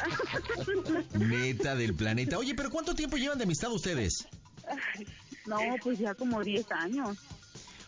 Neta 1.14 1.74
del 1.74 1.94
planeta. 1.94 2.38
Oye, 2.38 2.55
pero 2.55 2.70
¿cuánto 2.70 2.94
tiempo 2.94 3.16
llevan 3.16 3.38
de 3.38 3.44
amistad 3.44 3.70
ustedes? 3.70 4.26
No, 5.46 5.59
pues 5.83 5.98
ya 5.98 6.14
como 6.14 6.42
10 6.42 6.70
años. 6.72 7.18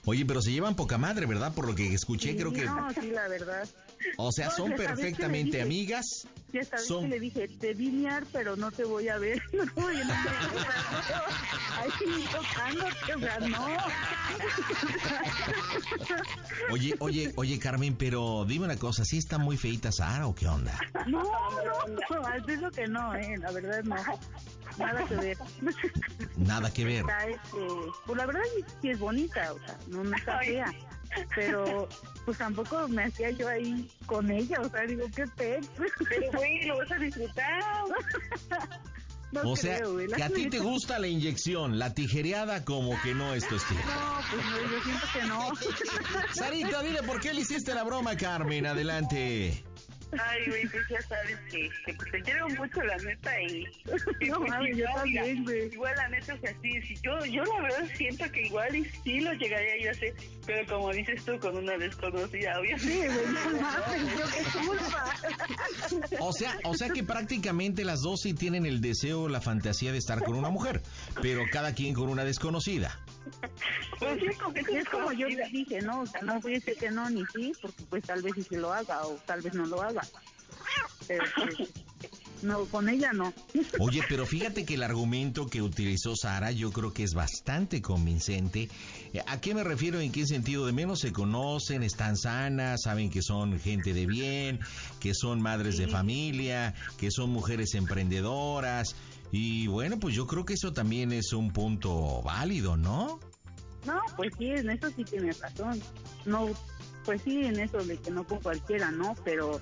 Oye, 0.04 0.24
pero 0.24 0.40
se 0.40 0.52
llevan 0.52 0.76
poca 0.76 0.98
madre, 0.98 1.26
¿verdad? 1.26 1.52
Por 1.54 1.66
lo 1.66 1.74
que 1.74 1.92
escuché, 1.92 2.36
creo 2.36 2.52
que... 2.52 2.64
No, 2.64 2.90
sí, 2.92 3.10
la 3.10 3.28
verdad. 3.28 3.68
O 4.16 4.32
sea, 4.32 4.46
No, 4.46 4.52
son 4.52 4.72
perfectamente 4.72 5.50
dije. 5.58 5.62
amigas. 5.62 6.26
Ya 6.52 6.60
esta 6.60 6.76
vez 6.76 6.86
Son- 6.86 7.02
que 7.04 7.08
le 7.08 7.20
dije, 7.20 7.48
te 7.48 7.74
vi 7.74 7.90
miar, 7.90 8.24
pero 8.32 8.56
no 8.56 8.70
te 8.72 8.84
voy 8.84 9.08
a 9.08 9.18
ver. 9.18 9.42
No, 9.52 9.64
yo 9.92 10.04
no 10.04 10.14
te 10.14 10.28
voy 10.28 10.44
a 10.44 10.54
ver. 10.54 10.66
Ahí 11.78 11.90
sí, 11.98 12.24
tocándote, 12.32 13.14
o 13.14 13.18
sea, 13.20 13.38
no. 13.40 13.66
Oye, 16.70 16.94
oye, 16.98 17.32
oye, 17.36 17.58
Carmen, 17.58 17.94
pero 17.96 18.44
dime 18.46 18.64
una 18.66 18.76
cosa, 18.76 19.04
¿sí 19.04 19.18
está 19.18 19.38
muy 19.38 19.56
feita 19.56 19.90
Sara 19.92 20.26
o 20.26 20.34
qué 20.34 20.46
onda? 20.48 20.78
No, 21.06 21.22
no, 21.22 21.86
no, 22.10 22.26
al 22.26 22.50
eso 22.50 22.70
que 22.70 22.86
no, 22.88 23.14
eh, 23.14 23.36
la 23.38 23.50
verdad 23.52 23.82
no. 23.84 23.96
Nada 24.78 25.04
que 25.06 25.14
ver. 25.16 25.38
Nada 26.36 26.70
que 26.72 26.84
ver. 26.84 27.00
Está, 27.00 27.26
este, 27.26 27.66
pues 28.06 28.18
la 28.18 28.26
verdad 28.26 28.42
sí, 28.82 28.90
es 28.90 28.98
bonita, 28.98 29.52
o 29.52 29.58
sea, 29.58 29.78
no, 29.88 30.04
no 30.04 30.16
está 30.16 30.38
Ay. 30.38 30.46
fea. 30.48 30.72
Pero, 31.34 31.88
pues 32.24 32.38
tampoco 32.38 32.88
me 32.88 33.04
hacía 33.04 33.30
yo 33.30 33.48
ahí 33.48 33.88
con 34.06 34.30
ella, 34.30 34.60
o 34.60 34.68
sea, 34.68 34.82
digo, 34.82 35.06
qué 35.14 35.24
pez. 35.36 35.68
Pero, 36.08 36.32
güey, 36.32 36.64
lo 36.66 36.78
vas 36.78 36.92
a 36.92 36.96
disfrutar. 36.96 37.62
No 39.30 39.42
O 39.50 39.56
sea, 39.56 39.84
güey, 39.84 40.06
que 40.06 40.22
a 40.22 40.30
ti 40.30 40.48
te 40.48 40.58
gusta 40.58 40.98
la 40.98 41.06
inyección, 41.06 41.78
la 41.78 41.92
tijereada 41.92 42.64
como 42.64 42.98
que 43.02 43.14
no 43.14 43.34
es 43.34 43.46
tu 43.46 43.56
estilo. 43.56 43.80
No, 43.80 44.20
pues 44.30 44.42
no, 44.46 44.72
yo 44.72 44.82
siento 44.82 45.06
que 45.12 45.22
no. 45.26 45.50
Sarita, 46.34 46.82
dile 46.82 47.02
por 47.02 47.20
qué 47.20 47.34
le 47.34 47.42
hiciste 47.42 47.74
la 47.74 47.84
broma, 47.84 48.16
Carmen. 48.16 48.66
Adelante. 48.66 49.62
Ay, 50.12 50.46
güey, 50.46 50.66
pues 50.68 50.88
ya 50.88 51.02
sabes 51.02 51.38
que, 51.50 51.68
que 51.84 51.94
pues, 51.94 52.10
te 52.10 52.22
quiero 52.22 52.48
mucho, 52.48 52.82
la 52.82 52.96
neta, 52.96 53.42
y... 53.42 53.64
No 54.28 54.38
pues, 54.38 54.50
mames, 54.50 54.76
yo 54.76 54.84
igual, 54.84 55.04
mira, 55.04 55.22
también, 55.22 55.44
güey. 55.44 55.72
Igual, 55.72 55.94
la 55.96 56.08
neta, 56.08 56.34
o 56.34 56.38
sea, 56.38 56.54
sí, 56.62 56.82
sí, 56.82 56.94
yo, 57.02 57.24
yo 57.26 57.44
la 57.44 57.62
verdad 57.62 57.88
siento 57.96 58.30
que 58.32 58.42
igual 58.46 58.76
y 58.76 58.84
sí 59.04 59.20
lo 59.20 59.32
llegaría 59.34 59.82
yo 59.82 59.88
a 59.88 59.92
hacer, 59.92 60.14
pero 60.46 60.66
como 60.66 60.92
dices 60.92 61.24
tú, 61.24 61.38
con 61.38 61.56
una 61.56 61.76
desconocida, 61.76 62.58
obviamente. 62.58 62.92
Sí, 62.92 62.98
güey, 62.98 63.26
no 63.26 63.60
mames, 63.60 64.18
yo 64.18 64.24
qué 64.34 64.66
culpa. 64.66 65.14
O 66.20 66.32
sea, 66.32 66.56
o 66.64 66.74
sea 66.74 66.88
que 66.88 67.02
prácticamente 67.02 67.84
las 67.84 68.00
dos 68.00 68.20
sí 68.22 68.34
tienen 68.34 68.66
el 68.66 68.80
deseo, 68.80 69.28
la 69.28 69.40
fantasía 69.40 69.92
de 69.92 69.98
estar 69.98 70.22
con 70.24 70.36
una 70.36 70.50
mujer, 70.50 70.82
pero 71.20 71.42
cada 71.52 71.74
quien 71.74 71.94
con 71.94 72.08
una 72.08 72.24
desconocida. 72.24 72.98
Pues 73.98 74.20
sí, 74.20 74.26
como 74.38 74.56
es 74.56 74.88
como 74.88 75.12
yo 75.12 75.28
les 75.28 75.50
dije, 75.52 75.80
¿no? 75.82 76.00
O 76.00 76.06
sea, 76.06 76.20
no 76.22 76.40
voy 76.40 76.52
a 76.52 76.54
decir 76.56 76.76
que 76.76 76.90
no 76.90 77.10
ni 77.10 77.24
sí, 77.26 77.52
porque 77.60 77.82
pues 77.90 78.04
tal 78.04 78.22
vez 78.22 78.32
sí 78.34 78.42
se 78.42 78.56
lo 78.56 78.72
haga 78.72 79.06
o 79.06 79.14
tal 79.26 79.40
vez 79.40 79.54
no 79.54 79.66
lo 79.66 79.82
haga. 79.82 79.97
No, 82.42 82.66
con 82.66 82.88
ella 82.88 83.12
no. 83.12 83.32
Oye, 83.80 84.02
pero 84.08 84.24
fíjate 84.24 84.64
que 84.64 84.74
el 84.74 84.82
argumento 84.84 85.46
que 85.46 85.60
utilizó 85.60 86.14
Sara 86.14 86.52
yo 86.52 86.70
creo 86.70 86.92
que 86.92 87.02
es 87.02 87.14
bastante 87.14 87.82
convincente. 87.82 88.68
Eh, 89.12 89.22
¿A 89.26 89.40
qué 89.40 89.54
me 89.54 89.64
refiero? 89.64 90.00
¿En 90.00 90.12
qué 90.12 90.24
sentido? 90.24 90.66
De 90.66 90.72
menos 90.72 91.00
se 91.00 91.12
conocen, 91.12 91.82
están 91.82 92.16
sanas, 92.16 92.82
saben 92.82 93.10
que 93.10 93.22
son 93.22 93.58
gente 93.58 93.92
de 93.92 94.06
bien, 94.06 94.60
que 95.00 95.14
son 95.14 95.40
madres 95.40 95.78
de 95.78 95.88
familia, 95.88 96.74
que 96.96 97.10
son 97.10 97.30
mujeres 97.30 97.74
emprendedoras. 97.74 98.94
Y 99.32 99.66
bueno, 99.66 99.98
pues 99.98 100.14
yo 100.14 100.26
creo 100.26 100.44
que 100.44 100.54
eso 100.54 100.72
también 100.72 101.12
es 101.12 101.32
un 101.32 101.52
punto 101.52 102.22
válido, 102.22 102.76
¿no? 102.76 103.18
No, 103.84 104.00
pues 104.16 104.32
sí, 104.38 104.46
en 104.50 104.70
eso 104.70 104.88
sí 104.94 105.04
tienes 105.04 105.40
razón. 105.40 105.80
No, 106.24 106.48
pues 107.04 107.22
sí, 107.22 107.44
en 107.44 107.58
eso 107.58 107.78
de 107.78 107.96
que 107.96 108.10
no 108.10 108.24
con 108.24 108.38
cualquiera, 108.40 108.90
¿no? 108.90 109.14
Pero, 109.24 109.60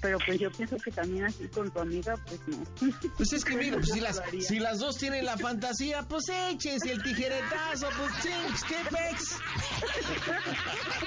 pero 0.00 0.18
pues 0.24 0.38
yo 0.38 0.50
pienso 0.50 0.76
que 0.76 0.90
también 0.90 1.26
así 1.26 1.46
con 1.48 1.70
tu 1.70 1.80
amiga, 1.80 2.16
pues 2.26 2.40
no. 2.46 2.90
Pues 3.16 3.32
es 3.32 3.44
que 3.44 3.56
mira, 3.56 3.76
pues, 3.76 3.90
si, 3.90 4.00
las, 4.00 4.22
si 4.40 4.58
las 4.58 4.78
dos 4.78 4.96
tienen 4.96 5.24
la 5.24 5.36
fantasía, 5.36 6.02
pues 6.08 6.24
échense 6.50 6.92
el 6.92 7.02
tijeretazo, 7.02 7.88
pues 7.98 8.12
ching, 8.22 8.54
qué 8.68 8.76
pex. 8.90 9.36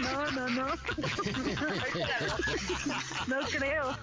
No, 0.02 0.32
no, 0.32 0.48
no. 0.50 0.68
No 3.28 3.40
creo. 3.48 3.98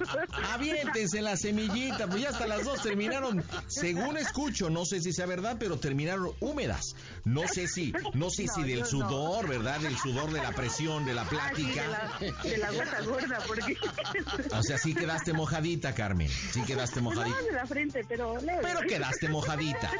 Aviéntense 0.53 1.22
la 1.22 1.37
semillita, 1.37 2.07
pues 2.07 2.22
ya 2.22 2.31
hasta 2.31 2.46
las 2.46 2.64
dos 2.64 2.83
terminaron, 2.83 3.44
según 3.68 4.16
escucho, 4.16 4.70
no 4.70 4.85
sé 4.85 5.00
si 5.00 5.12
sea 5.12 5.26
verdad, 5.26 5.57
pero 5.59 5.79
terminaron 5.79 6.33
húmedas. 6.40 6.94
No 7.24 7.46
sé 7.46 7.68
si, 7.68 7.92
no 8.14 8.31
sé 8.31 8.46
si 8.48 8.62
del 8.62 8.81
no. 8.81 8.87
sudor, 8.87 9.48
¿verdad? 9.48 9.81
Del 9.81 9.96
sudor 9.96 10.33
de 10.33 10.40
la 10.40 10.53
presión, 10.53 11.05
de 11.05 11.14
la 11.14 11.24
de 11.24 11.31
plática. 11.31 11.83
la, 12.20 12.48
de 12.48 12.59
la 12.59 12.70
gota 12.72 13.00
gorda, 13.03 13.38
porque... 13.46 13.76
O 14.53 14.62
sea, 14.62 14.79
sí 14.83 14.95
quedaste 14.95 15.33
mojadita, 15.33 15.95
Carmen. 15.95 16.29
Sí 16.29 16.62
quedaste 16.62 17.01
Pues 17.01 17.16
mojadita. 17.16 17.43
de 17.43 17.53
la 17.53 17.66
frente, 17.66 18.05
pero 18.09 18.37
leve. 18.40 18.61
Pero 18.62 18.81
quedaste 18.81 19.29
mojadita. 19.29 19.90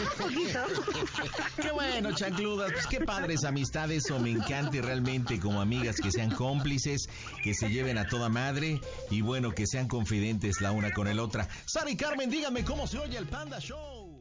Un 0.00 0.22
poquito. 0.24 0.60
Qué 1.62 1.70
bueno, 1.70 2.12
chancludas. 2.14 2.72
Pues 2.72 2.86
qué 2.86 3.00
padres 3.00 3.44
amistades. 3.44 4.10
O 4.10 4.18
me 4.18 4.30
encanta 4.30 4.76
y 4.76 4.80
realmente 4.80 5.38
como 5.40 5.60
amigas 5.60 5.96
que 5.96 6.10
sean 6.10 6.30
cómplices, 6.30 7.06
que 7.42 7.54
se 7.54 7.68
lleven 7.70 7.98
a 7.98 8.06
toda 8.06 8.28
madre 8.28 8.80
y 9.10 9.20
bueno, 9.20 9.52
que 9.52 9.66
sean 9.66 9.88
confidentes 9.88 10.60
la 10.60 10.72
una 10.72 10.92
con 10.92 11.08
el 11.08 11.18
otra. 11.18 11.48
Sara 11.66 11.90
y 11.90 11.96
Carmen, 11.96 12.30
díganme 12.30 12.64
cómo 12.64 12.86
se 12.86 12.98
oye 12.98 13.18
el 13.18 13.26
Panda 13.26 13.58
Show. 13.60 14.11